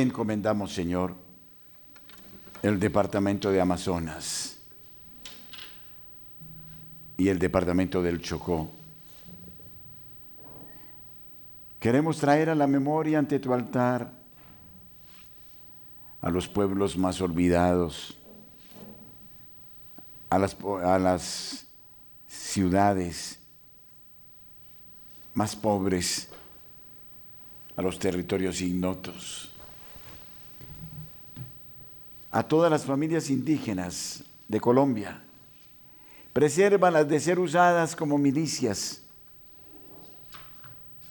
Encomendamos, 0.01 0.73
Señor, 0.73 1.15
el 2.61 2.79
departamento 2.79 3.51
de 3.51 3.61
Amazonas 3.61 4.59
y 7.17 7.29
el 7.29 7.39
departamento 7.39 8.01
del 8.01 8.21
Chocó. 8.21 8.69
Queremos 11.79 12.17
traer 12.17 12.49
a 12.49 12.55
la 12.55 12.67
memoria 12.67 13.19
ante 13.19 13.39
tu 13.39 13.53
altar 13.53 14.11
a 16.21 16.29
los 16.29 16.47
pueblos 16.47 16.97
más 16.97 17.21
olvidados, 17.21 18.17
a 20.29 20.39
las, 20.39 20.57
a 20.83 20.99
las 20.99 21.67
ciudades 22.27 23.39
más 25.33 25.55
pobres, 25.55 26.29
a 27.77 27.81
los 27.81 27.99
territorios 27.99 28.59
ignotos, 28.61 29.54
a 32.35 32.43
todas 32.43 32.69
las 32.69 32.83
familias 32.83 33.29
indígenas 33.29 34.21
de 34.49 34.59
Colombia. 34.59 35.21
Presérvalas 36.33 37.07
de 37.07 37.17
ser 37.21 37.39
usadas 37.39 37.95
como 37.95 38.17
milicias, 38.17 39.03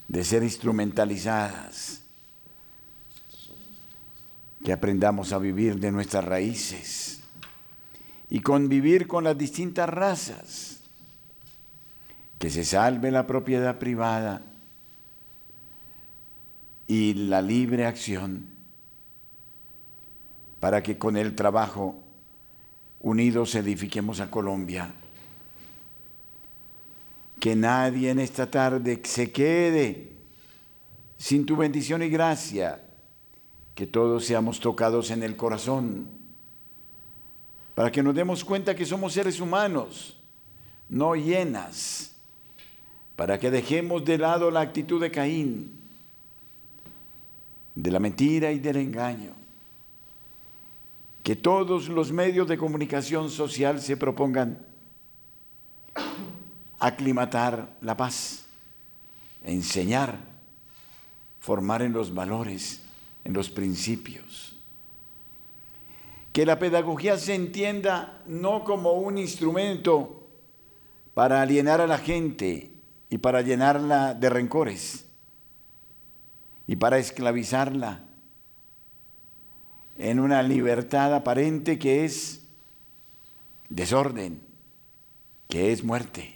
de 0.06 0.22
ser 0.22 0.42
instrumentalizadas. 0.42 2.02
Que 4.62 4.74
aprendamos 4.74 5.32
a 5.32 5.38
vivir 5.38 5.80
de 5.80 5.90
nuestras 5.90 6.26
raíces 6.26 7.20
y 8.28 8.40
convivir 8.40 9.06
con 9.06 9.24
las 9.24 9.38
distintas 9.38 9.88
razas. 9.88 10.80
Que 12.38 12.50
se 12.50 12.66
salve 12.66 13.10
la 13.10 13.26
propiedad 13.26 13.78
privada 13.78 14.42
y 16.86 17.14
la 17.14 17.40
libre 17.40 17.86
acción 17.86 18.53
para 20.64 20.82
que 20.82 20.96
con 20.96 21.18
el 21.18 21.34
trabajo 21.34 21.94
unidos 23.02 23.54
edifiquemos 23.54 24.20
a 24.20 24.30
Colombia. 24.30 24.94
Que 27.38 27.54
nadie 27.54 28.08
en 28.08 28.18
esta 28.18 28.50
tarde 28.50 29.02
se 29.04 29.30
quede 29.30 30.12
sin 31.18 31.44
tu 31.44 31.54
bendición 31.56 32.02
y 32.02 32.08
gracia, 32.08 32.82
que 33.74 33.86
todos 33.86 34.24
seamos 34.24 34.58
tocados 34.58 35.10
en 35.10 35.22
el 35.22 35.36
corazón, 35.36 36.08
para 37.74 37.92
que 37.92 38.02
nos 38.02 38.14
demos 38.14 38.42
cuenta 38.42 38.74
que 38.74 38.86
somos 38.86 39.12
seres 39.12 39.40
humanos, 39.40 40.18
no 40.88 41.14
llenas, 41.14 42.14
para 43.16 43.38
que 43.38 43.50
dejemos 43.50 44.02
de 44.06 44.16
lado 44.16 44.50
la 44.50 44.62
actitud 44.62 44.98
de 44.98 45.10
Caín, 45.10 45.78
de 47.74 47.90
la 47.90 48.00
mentira 48.00 48.50
y 48.50 48.60
del 48.60 48.78
engaño 48.78 49.43
que 51.24 51.34
todos 51.34 51.88
los 51.88 52.12
medios 52.12 52.46
de 52.46 52.58
comunicación 52.58 53.30
social 53.30 53.80
se 53.80 53.96
propongan 53.96 54.58
aclimatar 56.78 57.78
la 57.80 57.96
paz, 57.96 58.44
enseñar, 59.42 60.18
formar 61.40 61.80
en 61.80 61.94
los 61.94 62.12
valores, 62.12 62.82
en 63.24 63.32
los 63.32 63.48
principios. 63.48 64.60
Que 66.34 66.44
la 66.44 66.58
pedagogía 66.58 67.16
se 67.16 67.34
entienda 67.34 68.22
no 68.26 68.62
como 68.62 68.92
un 68.92 69.16
instrumento 69.16 70.28
para 71.14 71.40
alienar 71.40 71.80
a 71.80 71.86
la 71.86 71.96
gente 71.96 72.70
y 73.08 73.16
para 73.16 73.40
llenarla 73.40 74.12
de 74.12 74.28
rencores 74.28 75.06
y 76.66 76.76
para 76.76 76.98
esclavizarla 76.98 78.04
en 79.98 80.20
una 80.20 80.42
libertad 80.42 81.14
aparente 81.14 81.78
que 81.78 82.04
es 82.04 82.42
desorden, 83.68 84.40
que 85.48 85.72
es 85.72 85.84
muerte. 85.84 86.34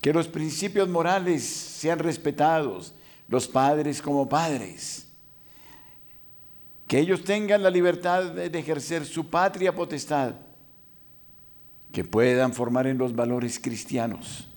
Que 0.00 0.12
los 0.12 0.28
principios 0.28 0.88
morales 0.88 1.44
sean 1.44 1.98
respetados, 1.98 2.92
los 3.28 3.48
padres 3.48 4.02
como 4.02 4.28
padres, 4.28 5.08
que 6.88 6.98
ellos 6.98 7.24
tengan 7.24 7.62
la 7.62 7.70
libertad 7.70 8.32
de 8.32 8.58
ejercer 8.58 9.06
su 9.06 9.30
patria 9.30 9.74
potestad, 9.74 10.34
que 11.92 12.04
puedan 12.04 12.52
formar 12.52 12.86
en 12.86 12.98
los 12.98 13.14
valores 13.14 13.58
cristianos, 13.58 14.48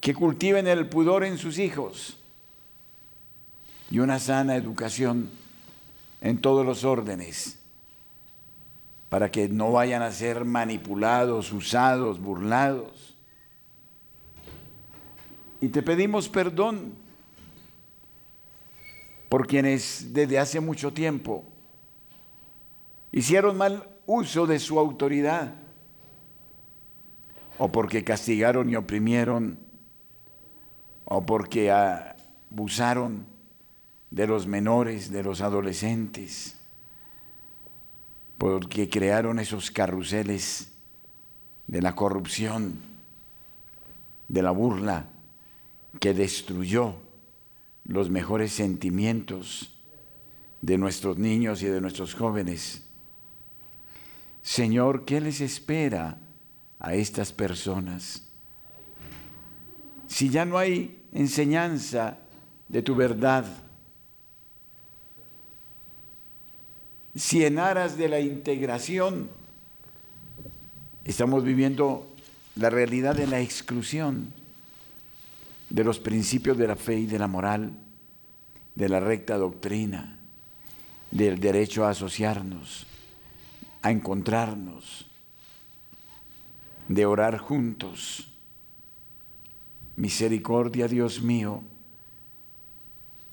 que 0.00 0.14
cultiven 0.14 0.66
el 0.66 0.88
pudor 0.88 1.24
en 1.24 1.38
sus 1.38 1.58
hijos 1.58 2.19
y 3.90 3.98
una 3.98 4.18
sana 4.18 4.56
educación 4.56 5.30
en 6.20 6.38
todos 6.38 6.64
los 6.64 6.84
órdenes, 6.84 7.58
para 9.08 9.30
que 9.30 9.48
no 9.48 9.72
vayan 9.72 10.02
a 10.02 10.12
ser 10.12 10.44
manipulados, 10.44 11.52
usados, 11.52 12.20
burlados. 12.20 13.16
Y 15.60 15.68
te 15.68 15.82
pedimos 15.82 16.28
perdón 16.28 16.94
por 19.28 19.46
quienes 19.46 20.12
desde 20.12 20.38
hace 20.38 20.60
mucho 20.60 20.92
tiempo 20.92 21.44
hicieron 23.12 23.56
mal 23.56 23.88
uso 24.06 24.46
de 24.46 24.58
su 24.58 24.78
autoridad 24.78 25.54
o 27.58 27.70
porque 27.70 28.04
castigaron 28.04 28.70
y 28.70 28.76
oprimieron 28.76 29.58
o 31.04 31.26
porque 31.26 31.70
abusaron 31.70 33.29
de 34.10 34.26
los 34.26 34.46
menores, 34.46 35.10
de 35.10 35.22
los 35.22 35.40
adolescentes, 35.40 36.56
porque 38.38 38.88
crearon 38.88 39.38
esos 39.38 39.70
carruseles 39.70 40.72
de 41.66 41.82
la 41.82 41.94
corrupción, 41.94 42.80
de 44.28 44.42
la 44.42 44.50
burla, 44.50 45.06
que 46.00 46.14
destruyó 46.14 46.96
los 47.84 48.10
mejores 48.10 48.52
sentimientos 48.52 49.76
de 50.62 50.78
nuestros 50.78 51.18
niños 51.18 51.62
y 51.62 51.66
de 51.66 51.80
nuestros 51.80 52.14
jóvenes. 52.14 52.84
Señor, 54.42 55.04
¿qué 55.04 55.20
les 55.20 55.40
espera 55.40 56.18
a 56.78 56.94
estas 56.94 57.32
personas? 57.32 58.26
Si 60.06 60.28
ya 60.28 60.44
no 60.44 60.58
hay 60.58 61.02
enseñanza 61.12 62.18
de 62.68 62.82
tu 62.82 62.94
verdad, 62.94 63.44
si 67.14 67.44
en 67.44 67.58
aras 67.58 67.96
de 67.96 68.08
la 68.08 68.20
integración 68.20 69.28
estamos 71.04 71.44
viviendo 71.44 72.06
la 72.56 72.70
realidad 72.70 73.16
de 73.16 73.26
la 73.26 73.40
exclusión 73.40 74.32
de 75.70 75.84
los 75.84 75.98
principios 75.98 76.58
de 76.58 76.66
la 76.66 76.76
fe 76.76 76.98
y 76.98 77.06
de 77.06 77.18
la 77.18 77.28
moral, 77.28 77.72
de 78.74 78.88
la 78.88 79.00
recta 79.00 79.36
doctrina, 79.36 80.18
del 81.10 81.40
derecho 81.40 81.84
a 81.84 81.90
asociarnos, 81.90 82.86
a 83.82 83.90
encontrarnos, 83.90 85.06
de 86.88 87.06
orar 87.06 87.38
juntos. 87.38 88.26
Misericordia, 89.96 90.88
Dios 90.88 91.22
mío, 91.22 91.62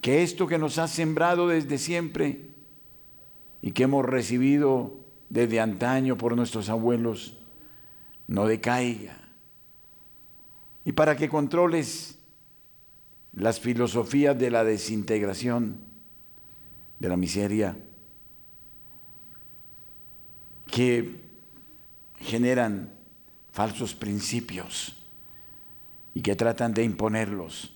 que 0.02 0.22
esto 0.22 0.48
que 0.48 0.58
nos 0.58 0.78
ha 0.78 0.88
sembrado 0.88 1.48
desde 1.48 1.78
siempre, 1.78 2.42
y 3.68 3.74
que 3.74 3.84
hemos 3.84 4.06
recibido 4.06 4.94
desde 5.28 5.60
antaño 5.60 6.18
por 6.18 6.38
nuestros 6.38 6.70
abuelos 6.70 7.36
no 8.26 8.48
decaiga. 8.48 9.18
Y 10.86 10.94
para 10.94 11.18
que 11.18 11.28
controles 11.28 12.18
las 13.34 13.60
filosofías 13.60 14.40
de 14.40 14.52
la 14.52 14.64
desintegración, 14.64 15.82
de 16.98 17.10
la 17.10 17.18
miseria, 17.18 17.78
que 20.68 21.20
generan 22.20 22.94
falsos 23.52 23.96
principios 23.96 25.06
y 26.14 26.22
que 26.22 26.38
tratan 26.38 26.74
de 26.74 26.86
imponerlos 26.86 27.76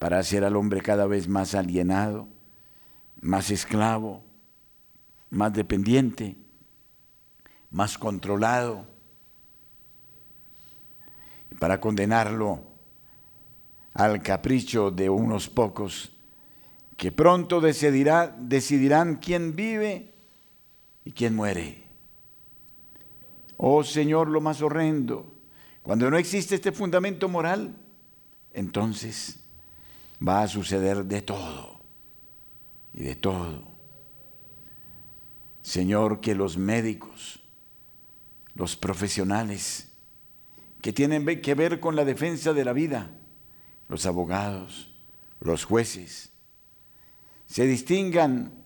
para 0.00 0.18
hacer 0.18 0.42
al 0.42 0.56
hombre 0.56 0.80
cada 0.80 1.06
vez 1.06 1.28
más 1.28 1.54
alienado, 1.54 2.26
más 3.20 3.52
esclavo, 3.52 4.26
más 5.30 5.52
dependiente, 5.52 6.36
más 7.70 7.98
controlado, 7.98 8.86
para 11.58 11.80
condenarlo 11.80 12.62
al 13.94 14.22
capricho 14.22 14.90
de 14.90 15.10
unos 15.10 15.48
pocos 15.48 16.12
que 16.96 17.12
pronto 17.12 17.60
decidirá, 17.60 18.36
decidirán 18.38 19.16
quién 19.16 19.54
vive 19.54 20.14
y 21.04 21.12
quién 21.12 21.34
muere. 21.34 21.84
Oh 23.56 23.82
Señor, 23.82 24.28
lo 24.28 24.40
más 24.40 24.62
horrendo, 24.62 25.32
cuando 25.82 26.10
no 26.10 26.16
existe 26.16 26.54
este 26.54 26.72
fundamento 26.72 27.28
moral, 27.28 27.74
entonces 28.52 29.40
va 30.26 30.42
a 30.42 30.48
suceder 30.48 31.04
de 31.04 31.22
todo 31.22 31.80
y 32.94 33.02
de 33.02 33.16
todo. 33.16 33.77
Señor, 35.68 36.22
que 36.22 36.34
los 36.34 36.56
médicos, 36.56 37.40
los 38.54 38.74
profesionales 38.78 39.90
que 40.80 40.94
tienen 40.94 41.26
que 41.42 41.54
ver 41.54 41.78
con 41.78 41.94
la 41.94 42.06
defensa 42.06 42.54
de 42.54 42.64
la 42.64 42.72
vida, 42.72 43.10
los 43.90 44.06
abogados, 44.06 44.94
los 45.40 45.66
jueces, 45.66 46.32
se 47.44 47.66
distingan 47.66 48.64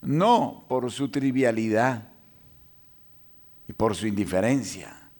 no 0.00 0.64
por 0.68 0.92
su 0.92 1.08
trivialidad 1.08 2.12
y 3.66 3.72
por 3.72 3.96
su 3.96 4.06
indiferencia, 4.06 5.10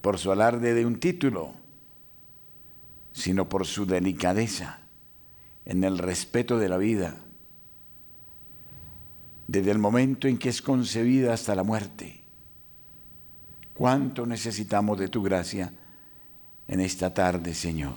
por 0.00 0.18
su 0.18 0.32
alarde 0.32 0.72
de 0.72 0.86
un 0.86 0.98
título, 1.00 1.52
sino 3.12 3.46
por 3.50 3.66
su 3.66 3.84
delicadeza 3.84 4.78
en 5.66 5.84
el 5.84 5.98
respeto 5.98 6.58
de 6.58 6.70
la 6.70 6.78
vida 6.78 7.26
desde 9.50 9.72
el 9.72 9.78
momento 9.78 10.28
en 10.28 10.38
que 10.38 10.48
es 10.48 10.62
concebida 10.62 11.34
hasta 11.34 11.56
la 11.56 11.64
muerte. 11.64 12.20
¿Cuánto 13.74 14.24
necesitamos 14.24 14.96
de 14.96 15.08
tu 15.08 15.24
gracia 15.24 15.72
en 16.68 16.80
esta 16.80 17.12
tarde, 17.12 17.52
Señor? 17.52 17.94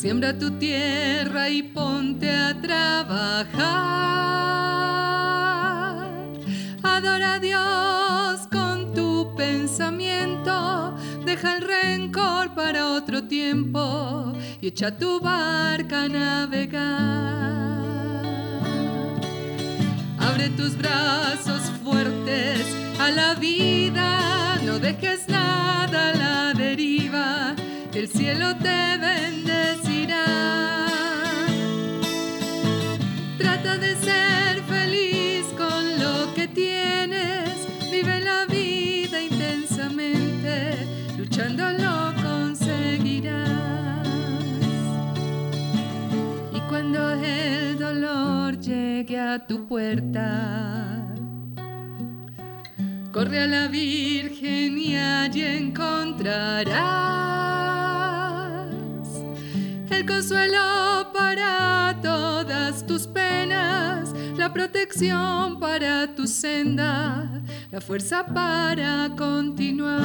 Siembra 0.00 0.32
tu 0.32 0.52
tierra 0.52 1.50
y 1.50 1.62
ponte 1.62 2.30
a 2.30 2.58
trabajar. 2.58 3.60
Adora 6.82 7.34
a 7.34 7.38
Dios 7.38 8.48
con 8.50 8.94
tu 8.94 9.34
pensamiento. 9.36 10.96
Deja 11.26 11.58
el 11.58 11.68
rencor 11.68 12.54
para 12.54 12.86
otro 12.92 13.24
tiempo 13.24 14.32
y 14.62 14.68
echa 14.68 14.96
tu 14.96 15.20
barca 15.20 16.04
a 16.04 16.08
navegar. 16.08 16.80
Abre 20.18 20.48
tus 20.56 20.78
brazos 20.78 21.60
fuertes 21.84 22.64
a 22.98 23.10
la 23.10 23.34
vida, 23.34 24.56
no 24.64 24.78
dejes 24.78 25.28
nada 25.28 26.08
a 26.08 26.16
la 26.16 26.54
deriva 26.54 27.09
el 27.98 28.08
cielo 28.08 28.56
te 28.56 28.98
bendecirá. 28.98 30.24
Trata 33.36 33.78
de 33.78 33.96
ser 33.96 34.62
feliz 34.62 35.46
con 35.56 35.98
lo 35.98 36.32
que 36.34 36.46
tienes, 36.48 37.50
vive 37.90 38.20
la 38.20 38.46
vida 38.46 39.20
intensamente, 39.20 40.86
luchando 41.18 41.70
lo 41.72 42.14
conseguirás. 42.22 43.48
Y 46.54 46.60
cuando 46.68 47.10
el 47.10 47.78
dolor 47.78 48.58
llegue 48.60 49.18
a 49.18 49.46
tu 49.46 49.66
puerta, 49.66 50.89
corre 53.12 53.42
a 53.42 53.46
la 53.46 53.66
Virgen 53.68 54.78
y 54.78 54.96
allí 54.96 55.42
encontrarás 55.42 56.70
el 59.90 60.06
consuelo 60.06 61.10
para 61.12 61.98
todas 62.00 62.86
tus 62.86 63.06
penas, 63.06 64.14
la 64.36 64.52
protección 64.52 65.58
para 65.58 66.14
tu 66.14 66.26
senda, 66.26 67.28
la 67.70 67.80
fuerza 67.80 68.24
para 68.24 69.10
continuar. 69.16 70.00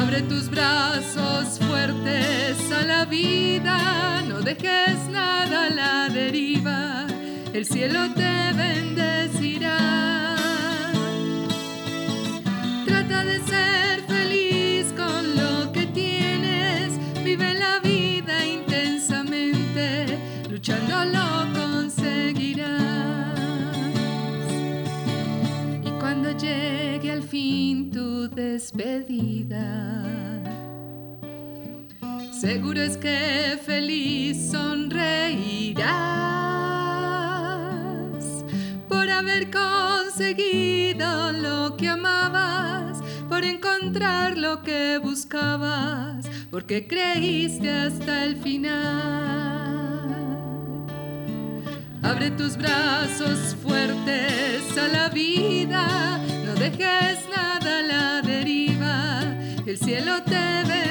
Abre 0.00 0.22
tus 0.22 0.48
brazos 0.48 1.58
fuertes 1.68 2.70
a 2.72 2.82
la 2.86 3.04
vida, 3.04 4.22
no 4.28 4.40
dejes 4.40 5.08
nada 5.10 5.66
a 5.66 5.70
la 5.70 6.08
deriva, 6.08 7.06
el 7.52 7.64
cielo 7.66 8.12
te 8.14 8.52
bendecirá. 8.54 10.36
Trata 12.86 13.24
de 13.24 13.40
ser 13.40 14.02
feliz 14.02 14.92
con 14.96 15.36
lo 15.36 15.72
que 15.72 15.86
tienes, 15.86 16.92
vive 17.24 17.54
la 17.54 17.80
vida 17.80 18.46
intensamente, 18.46 20.18
luchando 20.48 21.04
lo 21.06 21.52
conseguirás. 21.52 22.78
Y 25.84 25.90
cuando 25.98 26.30
llegue 26.36 27.10
al 27.10 27.22
fin 27.24 27.90
tu 27.90 28.28
despedida, 28.28 30.04
seguro 32.32 32.80
es 32.80 32.96
que 32.96 33.58
feliz 33.64 34.50
sonreirás 34.52 36.39
conseguido 39.50 41.32
lo 41.32 41.76
que 41.76 41.88
amabas, 41.88 43.02
por 43.28 43.44
encontrar 43.44 44.36
lo 44.36 44.62
que 44.62 44.98
buscabas, 44.98 46.28
porque 46.50 46.86
creíste 46.86 47.70
hasta 47.70 48.24
el 48.24 48.36
final. 48.36 48.80
Abre 52.02 52.30
tus 52.32 52.56
brazos 52.56 53.56
fuertes 53.62 54.76
a 54.76 54.88
la 54.88 55.08
vida, 55.08 56.18
no 56.44 56.54
dejes 56.54 57.18
nada 57.34 57.78
a 57.78 57.82
la 57.82 58.22
deriva, 58.22 59.20
el 59.66 59.78
cielo 59.78 60.22
te 60.24 60.32
bendecirá. 60.32 60.89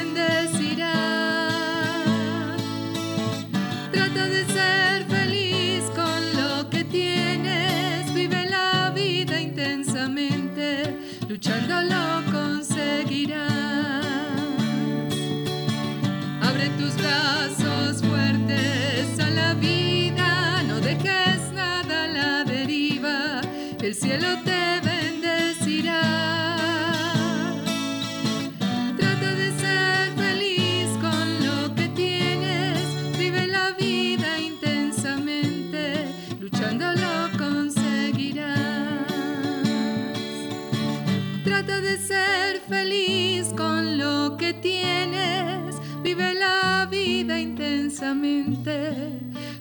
Intensamente, 11.40 12.29
luchando 12.29 12.29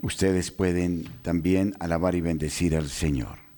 Ustedes 0.01 0.51
pueden 0.51 1.07
también 1.21 1.77
alabar 1.81 2.15
y 2.15 2.23
bendecir 2.23 2.75
al 2.75 2.89
Señor. 2.89 3.50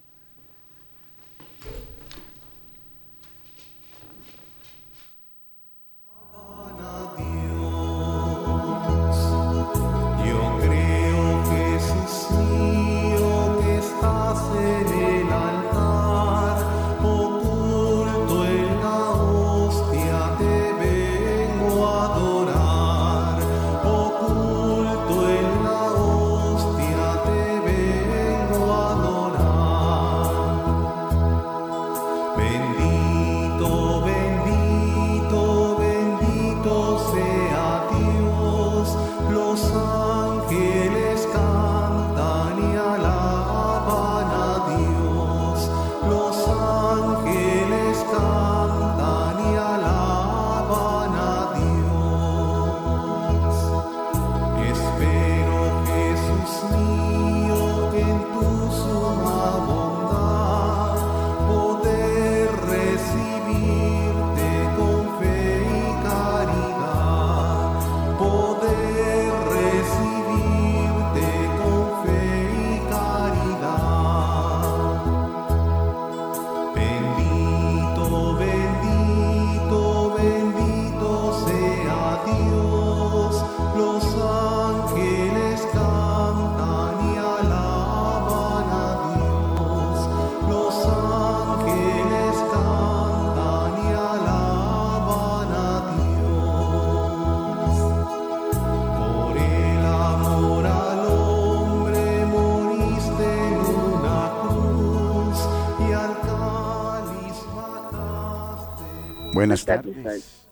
Buenas 109.33 109.65
tardes. 109.65 110.03
tardes. 110.03 110.43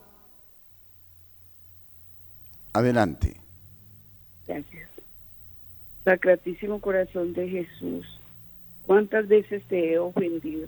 Adelante. 2.73 3.37
Gracias. 4.47 4.89
Sacratísimo 6.05 6.81
corazón 6.81 7.35
de 7.35 7.49
Jesús, 7.49 8.19
cuántas 8.87 9.29
veces 9.29 9.63
te 9.65 9.93
he 9.93 9.99
ofendido. 9.99 10.67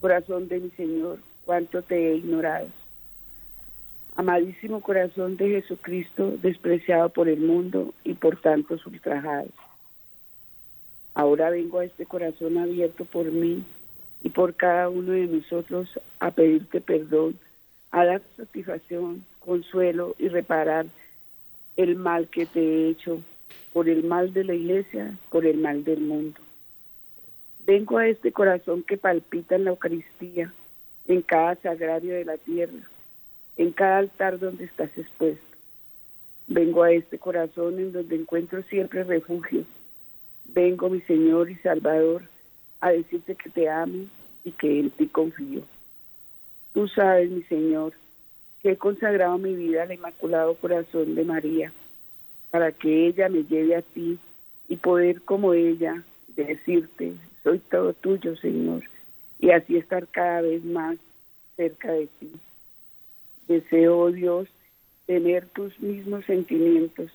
Corazón 0.00 0.48
de 0.48 0.60
mi 0.60 0.70
Señor, 0.70 1.18
cuánto 1.46 1.82
te 1.82 1.96
he 1.96 2.16
ignorado. 2.16 2.68
Amadísimo 4.16 4.82
corazón 4.82 5.36
de 5.36 5.48
Jesucristo, 5.48 6.36
despreciado 6.42 7.08
por 7.08 7.28
el 7.28 7.40
mundo 7.40 7.94
y 8.04 8.14
por 8.14 8.40
tantos 8.40 8.84
ultrajados. 8.84 9.52
Ahora 11.14 11.50
vengo 11.50 11.78
a 11.78 11.84
este 11.84 12.04
corazón 12.04 12.58
abierto 12.58 13.04
por 13.04 13.30
mí 13.32 13.64
y 14.22 14.30
por 14.30 14.54
cada 14.54 14.88
uno 14.88 15.12
de 15.12 15.26
nosotros 15.26 15.88
a 16.18 16.30
pedirte 16.30 16.80
perdón, 16.80 17.38
a 17.90 18.04
dar 18.04 18.22
satisfacción, 18.36 19.24
consuelo 19.40 20.14
y 20.18 20.28
reparar 20.28 20.86
el 21.76 21.96
mal 21.96 22.28
que 22.28 22.46
te 22.46 22.60
he 22.60 22.88
hecho, 22.90 23.20
por 23.72 23.88
el 23.88 24.04
mal 24.04 24.32
de 24.32 24.44
la 24.44 24.54
iglesia, 24.54 25.16
por 25.30 25.46
el 25.46 25.58
mal 25.58 25.84
del 25.84 26.00
mundo. 26.00 26.40
Vengo 27.66 27.98
a 27.98 28.08
este 28.08 28.32
corazón 28.32 28.82
que 28.82 28.96
palpita 28.96 29.56
en 29.56 29.64
la 29.64 29.70
Eucaristía, 29.70 30.52
en 31.06 31.22
cada 31.22 31.54
sagrario 31.56 32.14
de 32.14 32.24
la 32.24 32.36
tierra, 32.36 32.88
en 33.56 33.72
cada 33.72 33.98
altar 33.98 34.38
donde 34.38 34.64
estás 34.64 34.90
expuesto. 34.96 35.44
Vengo 36.46 36.82
a 36.82 36.92
este 36.92 37.18
corazón 37.18 37.78
en 37.78 37.92
donde 37.92 38.16
encuentro 38.16 38.62
siempre 38.64 39.04
refugio. 39.04 39.64
Vengo, 40.46 40.88
mi 40.88 41.00
Señor 41.02 41.48
y 41.50 41.56
Salvador, 41.56 42.22
a 42.80 42.90
decirte 42.90 43.34
que 43.34 43.50
te 43.50 43.68
amo 43.68 44.06
y 44.44 44.52
que 44.52 44.80
en 44.80 44.90
ti 44.90 45.06
confío. 45.06 45.62
Tú 46.72 46.88
sabes, 46.88 47.30
mi 47.30 47.42
Señor, 47.42 47.92
que 48.62 48.72
he 48.72 48.76
consagrado 48.76 49.38
mi 49.38 49.54
vida 49.54 49.82
al 49.82 49.92
Inmaculado 49.92 50.54
Corazón 50.54 51.14
de 51.14 51.24
María, 51.24 51.72
para 52.50 52.72
que 52.72 53.06
ella 53.06 53.28
me 53.28 53.44
lleve 53.44 53.76
a 53.76 53.82
ti 53.82 54.18
y 54.68 54.76
poder 54.76 55.22
como 55.22 55.54
ella 55.54 56.02
decirte, 56.28 57.14
soy 57.42 57.58
todo 57.58 57.92
tuyo, 57.92 58.36
Señor, 58.36 58.84
y 59.38 59.50
así 59.50 59.76
estar 59.76 60.06
cada 60.06 60.42
vez 60.42 60.64
más 60.64 60.96
cerca 61.56 61.92
de 61.92 62.08
ti. 62.18 62.30
Deseo, 63.48 63.98
oh 63.98 64.12
Dios, 64.12 64.48
tener 65.06 65.46
tus 65.46 65.78
mismos 65.80 66.24
sentimientos, 66.24 67.10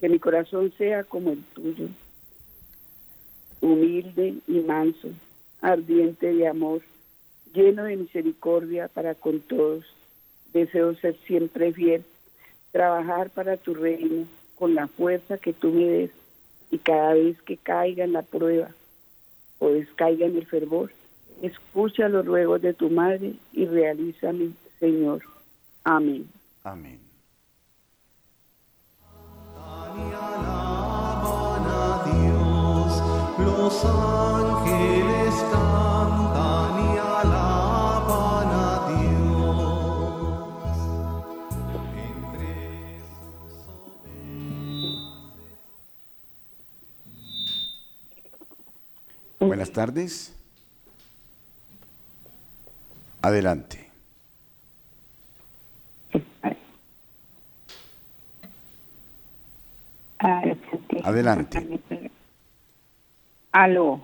que 0.00 0.08
mi 0.08 0.18
corazón 0.18 0.72
sea 0.76 1.04
como 1.04 1.30
el 1.30 1.42
tuyo, 1.54 1.88
humilde 3.64 4.34
y 4.46 4.60
manso, 4.60 5.08
ardiente 5.62 6.32
de 6.34 6.46
amor, 6.46 6.82
lleno 7.54 7.84
de 7.84 7.96
misericordia 7.96 8.88
para 8.88 9.14
con 9.14 9.40
todos. 9.40 9.84
Deseo 10.52 10.94
ser 10.96 11.16
siempre 11.26 11.72
fiel, 11.72 12.04
trabajar 12.70 13.30
para 13.30 13.56
tu 13.56 13.74
reino 13.74 14.26
con 14.54 14.74
la 14.74 14.86
fuerza 14.86 15.38
que 15.38 15.52
tú 15.52 15.72
me 15.72 15.84
des 15.84 16.10
y 16.70 16.78
cada 16.78 17.14
vez 17.14 17.40
que 17.42 17.56
caiga 17.56 18.04
en 18.04 18.12
la 18.12 18.22
prueba 18.22 18.70
o 19.58 19.70
descaiga 19.70 20.26
en 20.26 20.36
el 20.36 20.46
fervor, 20.46 20.90
escucha 21.42 22.08
los 22.08 22.26
ruegos 22.26 22.62
de 22.62 22.74
tu 22.74 22.90
madre 22.90 23.34
y 23.52 23.64
realízame, 23.64 24.50
Señor. 24.78 25.22
Amén. 25.84 26.28
Amén. 26.62 26.98
Buenas 49.40 49.70
tardes. 49.70 50.32
Adelante. 53.22 53.88
Adelante. 61.02 61.80
Aló. 63.54 64.00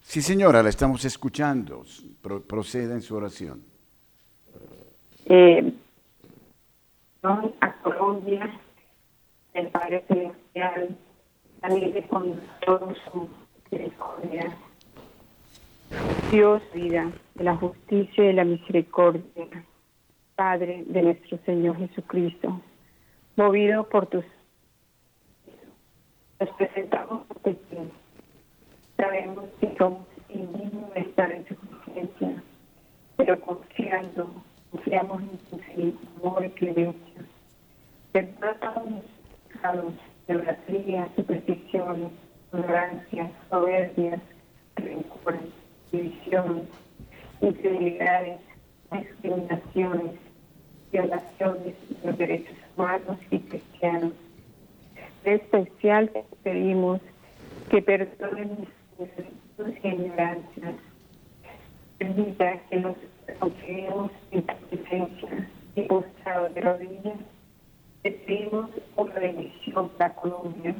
Sí, 0.00 0.22
señora, 0.22 0.62
la 0.62 0.68
estamos 0.68 1.04
escuchando. 1.04 1.84
Pro- 2.22 2.40
proceda 2.40 2.94
en 2.94 3.02
su 3.02 3.16
oración. 3.16 3.60
eh, 5.24 5.72
a 7.60 7.72
Colombia, 7.82 8.60
el 9.54 9.66
Padre 9.70 10.04
Celestial, 10.06 10.96
salire 11.60 12.06
con 12.06 12.40
todo 12.64 12.94
su 13.10 13.28
misericordia. 13.64 14.56
Dios, 16.30 16.62
vida, 16.72 17.10
de 17.34 17.42
la 17.44 17.56
justicia 17.56 18.22
y 18.22 18.26
de 18.28 18.32
la 18.34 18.44
misericordia, 18.44 19.24
Padre 20.36 20.84
de 20.86 21.02
nuestro 21.02 21.38
Señor 21.44 21.76
Jesucristo, 21.78 22.60
movido 23.34 23.88
por 23.88 24.06
tus 24.06 24.24
nos 26.38 26.50
presentamos 26.50 27.22
ante 27.30 27.54
ti. 27.54 27.76
Sabemos 28.96 29.44
que 29.60 29.74
somos 29.76 30.06
indignos 30.28 30.92
de 30.94 31.00
estar 31.00 31.30
en 31.30 31.44
tu 31.44 31.54
presencia, 31.54 32.42
pero 33.16 33.40
confiando, 33.40 34.30
confiamos 34.70 35.22
en 35.22 35.58
infinito 35.58 35.98
amor 36.22 36.44
y 36.44 36.50
clemencia. 36.50 37.22
Perdona 38.12 38.54
todos 38.60 38.90
nuestros 38.90 39.12
pecados, 39.52 39.92
idolatría, 40.28 41.08
supersticiones, 41.14 42.10
ignorancia, 42.52 43.30
soberbias, 43.50 44.20
rencores, 44.76 45.40
divisiones, 45.92 46.64
infidelidades, 47.42 48.40
discriminaciones, 48.92 50.12
violaciones 50.90 51.74
de 51.90 52.06
los 52.06 52.18
derechos 52.18 52.56
humanos 52.76 53.18
y 53.30 53.38
cristianos. 53.40 54.12
En 55.24 55.34
especial 55.34 56.10
pedimos 56.42 57.00
que 57.68 57.82
perdonen 57.82 58.68
ignorancias. 59.82 60.74
Permita 61.98 62.60
que 62.68 62.76
nos 62.76 62.96
confiemos 63.38 64.10
en 64.30 64.42
tu 64.42 64.54
presencia 64.68 65.48
y 65.74 65.82
postrado 65.82 66.48
de 66.50 66.60
rodillas. 66.60 67.18
Te 68.02 68.10
pedimos 68.12 68.70
una 68.96 69.14
bendición 69.14 69.88
para 69.90 70.14
Colombia, 70.14 70.74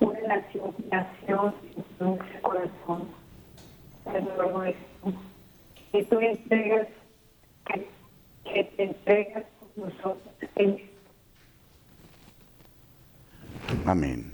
una 0.00 0.20
nación, 0.20 0.74
nación 0.90 1.54
sin 1.62 1.84
dulce 1.98 2.40
corazón. 2.42 3.08
Señor 4.04 4.52
nuestro, 4.52 5.12
que 5.90 6.04
tú 6.04 6.20
entregas, 6.20 6.88
que, 7.66 7.88
que 8.44 8.64
te 8.64 8.82
entregas 8.82 9.44
por 9.58 9.86
nosotros 9.86 10.34
en 10.56 10.94
Amén. 13.86 14.33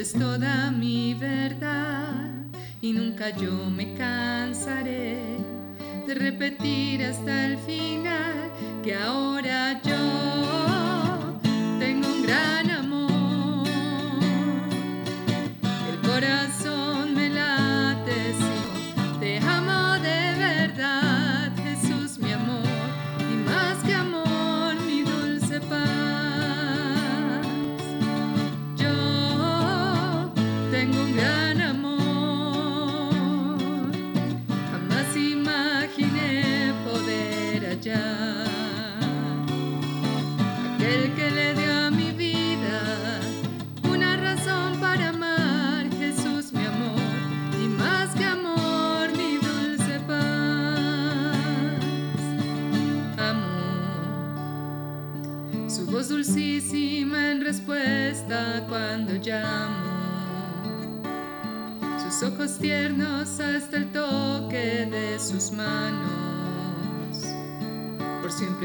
Es 0.00 0.14
toda 0.14 0.70
mi 0.70 1.12
verdad 1.12 2.30
y 2.80 2.90
nunca 2.94 3.28
yo 3.36 3.52
me 3.68 3.92
cansaré 3.94 5.18
de 6.06 6.14
repetir 6.14 7.04
hasta 7.04 7.44
el 7.44 7.58
final 7.58 8.50
que 8.82 8.94
ahora 8.94 9.78
yo 9.82 10.29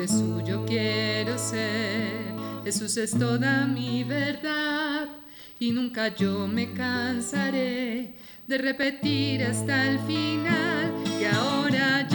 Siempre 0.07 0.35
suyo 0.35 0.65
quiero 0.67 1.37
ser. 1.37 2.33
Jesús 2.63 2.97
es 2.97 3.17
toda 3.17 3.65
mi 3.65 4.03
verdad. 4.03 5.07
Y 5.59 5.71
nunca 5.71 6.13
yo 6.13 6.47
me 6.47 6.73
cansaré 6.73 8.13
de 8.47 8.57
repetir 8.57 9.43
hasta 9.43 9.89
el 9.89 9.99
final 9.99 10.93
que 11.17 11.27
ahora 11.27 12.07
yo 12.09 12.14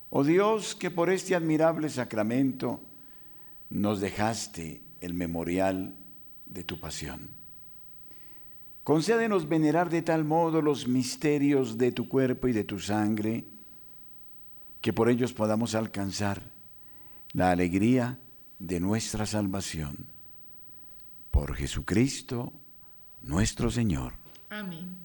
Oh 0.09 0.23
Dios, 0.23 0.75
que 0.75 0.89
por 0.89 1.09
este 1.09 1.35
admirable 1.35 1.89
sacramento 1.89 2.81
nos 3.69 4.01
dejaste 4.01 4.81
el 4.99 5.13
memorial 5.13 5.95
de 6.45 6.63
tu 6.63 6.79
pasión. 6.79 7.29
Concédenos 8.83 9.47
venerar 9.47 9.89
de 9.89 10.01
tal 10.01 10.23
modo 10.23 10.61
los 10.61 10.87
misterios 10.87 11.77
de 11.77 11.91
tu 11.91 12.07
cuerpo 12.07 12.47
y 12.47 12.53
de 12.53 12.63
tu 12.63 12.79
sangre, 12.79 13.45
que 14.81 14.93
por 14.93 15.09
ellos 15.09 15.33
podamos 15.33 15.75
alcanzar 15.75 16.41
la 17.33 17.51
alegría 17.51 18.19
de 18.59 18.79
nuestra 18.79 19.25
salvación. 19.25 20.07
Por 21.31 21.55
Jesucristo 21.55 22.53
nuestro 23.25 23.69
Señor. 23.69 24.13
Amén. 24.49 25.04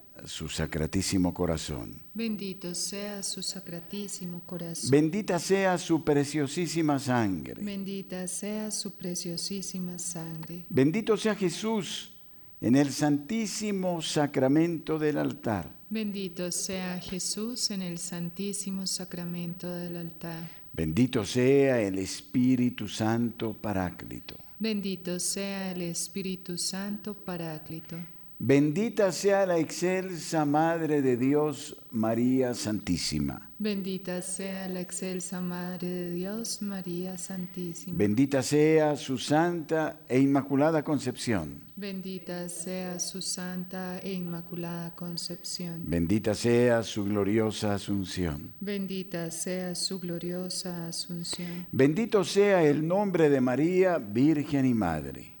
su 0.25 0.49
sacratísimo 0.49 1.33
corazón. 1.33 2.01
Bendito 2.13 2.73
sea 2.75 3.23
su 3.23 3.41
sacratísimo 3.41 4.41
corazón. 4.45 4.91
Bendita 4.91 5.39
sea 5.39 5.77
su 5.77 6.03
preciosísima 6.03 6.99
sangre. 6.99 7.63
Bendita 7.63 8.27
sea 8.27 8.71
su 8.71 8.91
preciosísima 8.93 9.97
sangre. 9.99 10.65
Bendito 10.69 11.17
sea 11.17 11.35
Jesús 11.35 12.13
en 12.61 12.75
el 12.75 12.91
santísimo 12.91 14.01
sacramento 14.01 14.99
del 14.99 15.17
altar. 15.17 15.69
Bendito 15.89 16.51
sea 16.51 16.99
Jesús 16.99 17.71
en 17.71 17.81
el 17.81 17.97
santísimo 17.97 18.87
sacramento 18.87 19.69
del 19.73 19.97
altar. 19.97 20.47
Bendito 20.71 21.25
sea 21.25 21.81
el 21.81 21.99
Espíritu 21.99 22.87
Santo 22.87 23.53
Paráclito. 23.53 24.37
Bendito 24.57 25.19
sea 25.19 25.71
el 25.71 25.81
Espíritu 25.81 26.57
Santo 26.57 27.13
Paráclito. 27.13 27.97
Bendita 28.43 29.11
sea 29.11 29.45
la 29.45 29.59
excelsa 29.59 30.45
Madre 30.45 31.03
de 31.03 31.15
Dios, 31.15 31.77
María 31.91 32.55
Santísima. 32.55 33.51
Bendita 33.59 34.23
sea 34.23 34.67
la 34.67 34.81
excelsa 34.81 35.39
Madre 35.39 35.87
de 35.87 36.11
Dios, 36.11 36.63
María 36.63 37.19
Santísima. 37.19 37.95
Bendita 37.99 38.41
sea 38.41 38.95
su 38.95 39.19
santa 39.19 39.99
e 40.09 40.19
inmaculada 40.19 40.83
concepción. 40.83 41.65
Bendita 41.75 42.49
sea 42.49 42.97
su 42.97 43.21
santa 43.21 43.99
e 43.99 44.11
inmaculada 44.11 44.95
concepción. 44.95 45.83
Bendita 45.85 46.33
sea 46.33 46.81
su 46.81 47.05
gloriosa 47.05 47.75
asunción. 47.75 48.55
Bendita 48.59 49.29
sea 49.29 49.75
su 49.75 49.99
gloriosa 49.99 50.87
asunción. 50.87 51.67
Bendito 51.71 52.23
sea 52.23 52.63
el 52.63 52.87
nombre 52.87 53.29
de 53.29 53.39
María, 53.39 53.99
Virgen 53.99 54.65
y 54.65 54.73
Madre. 54.73 55.40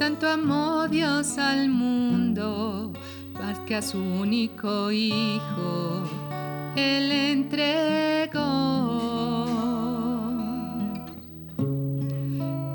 Tanto 0.00 0.26
amó 0.26 0.88
Dios 0.88 1.36
al 1.36 1.68
mundo, 1.68 2.90
más 3.34 3.58
que 3.66 3.74
a 3.76 3.82
su 3.82 3.98
único 3.98 4.90
Hijo, 4.90 6.04
Él 6.74 7.12
entregó. 7.12 8.40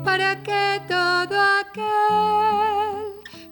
Para 0.04 0.40
que 0.44 0.80
todo 0.86 1.36
aquel 1.62 3.02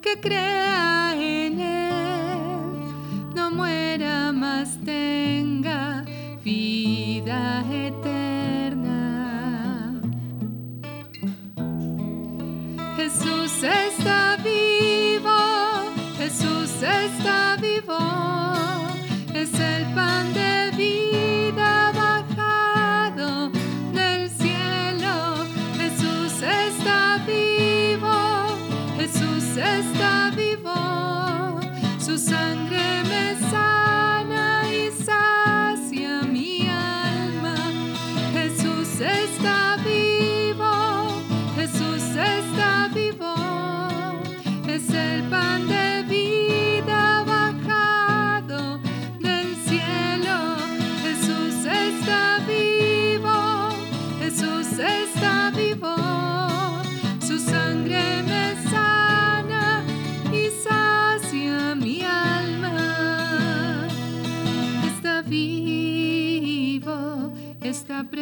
que 0.00 0.20
crea 0.20 1.12
en 1.16 1.58
Él 1.58 3.34
no 3.34 3.50
muera 3.50 4.30
más 4.30 4.78
tenga 4.84 5.03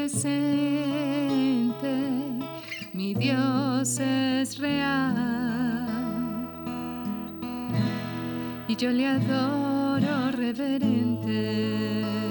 presente, 0.03 1.95
mi 2.93 3.15
Dios 3.15 4.01
es 4.01 4.59
real. 4.59 5.87
Y 8.67 8.75
yo 8.75 8.91
le 8.91 9.07
adoro 9.07 10.33
reverente. 10.33 12.22